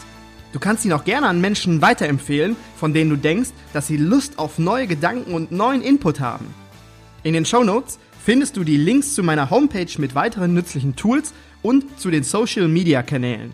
Du 0.52 0.58
kannst 0.58 0.84
ihn 0.84 0.92
auch 0.92 1.04
gerne 1.04 1.28
an 1.28 1.40
Menschen 1.40 1.82
weiterempfehlen, 1.82 2.56
von 2.76 2.94
denen 2.94 3.10
du 3.10 3.16
denkst, 3.16 3.50
dass 3.72 3.86
sie 3.86 3.98
Lust 3.98 4.38
auf 4.38 4.58
neue 4.58 4.86
Gedanken 4.86 5.34
und 5.34 5.52
neuen 5.52 5.82
Input 5.82 6.20
haben. 6.20 6.46
In 7.22 7.34
den 7.34 7.44
Show 7.44 7.62
Notes 7.62 7.98
findest 8.24 8.56
du 8.56 8.64
die 8.64 8.76
Links 8.76 9.14
zu 9.14 9.22
meiner 9.22 9.50
Homepage 9.50 9.90
mit 9.98 10.14
weiteren 10.14 10.54
nützlichen 10.54 10.96
Tools 10.96 11.32
und 11.62 11.98
zu 11.98 12.10
den 12.10 12.24
Social 12.24 12.68
Media 12.68 13.02
Kanälen. 13.02 13.52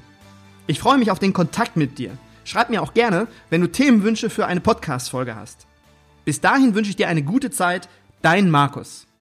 Ich 0.67 0.79
freue 0.79 0.99
mich 0.99 1.11
auf 1.11 1.19
den 1.19 1.33
Kontakt 1.33 1.77
mit 1.77 1.99
dir. 1.99 2.17
Schreib 2.45 2.71
mir 2.71 2.83
auch 2.83 2.95
gerne, 2.95 3.27
wenn 3.51 3.61
du 3.61 3.71
Themenwünsche 3.71 4.31
für 4.31 4.47
eine 4.47 4.61
Podcast-Folge 4.61 5.37
hast. 5.37 5.67
Bis 6.25 6.41
dahin 6.41 6.75
wünsche 6.75 6.91
ich 6.91 6.97
dir 6.97 7.09
eine 7.09 7.23
gute 7.23 7.51
Zeit, 7.51 7.89
dein 8.23 8.51
Markus. 8.51 9.07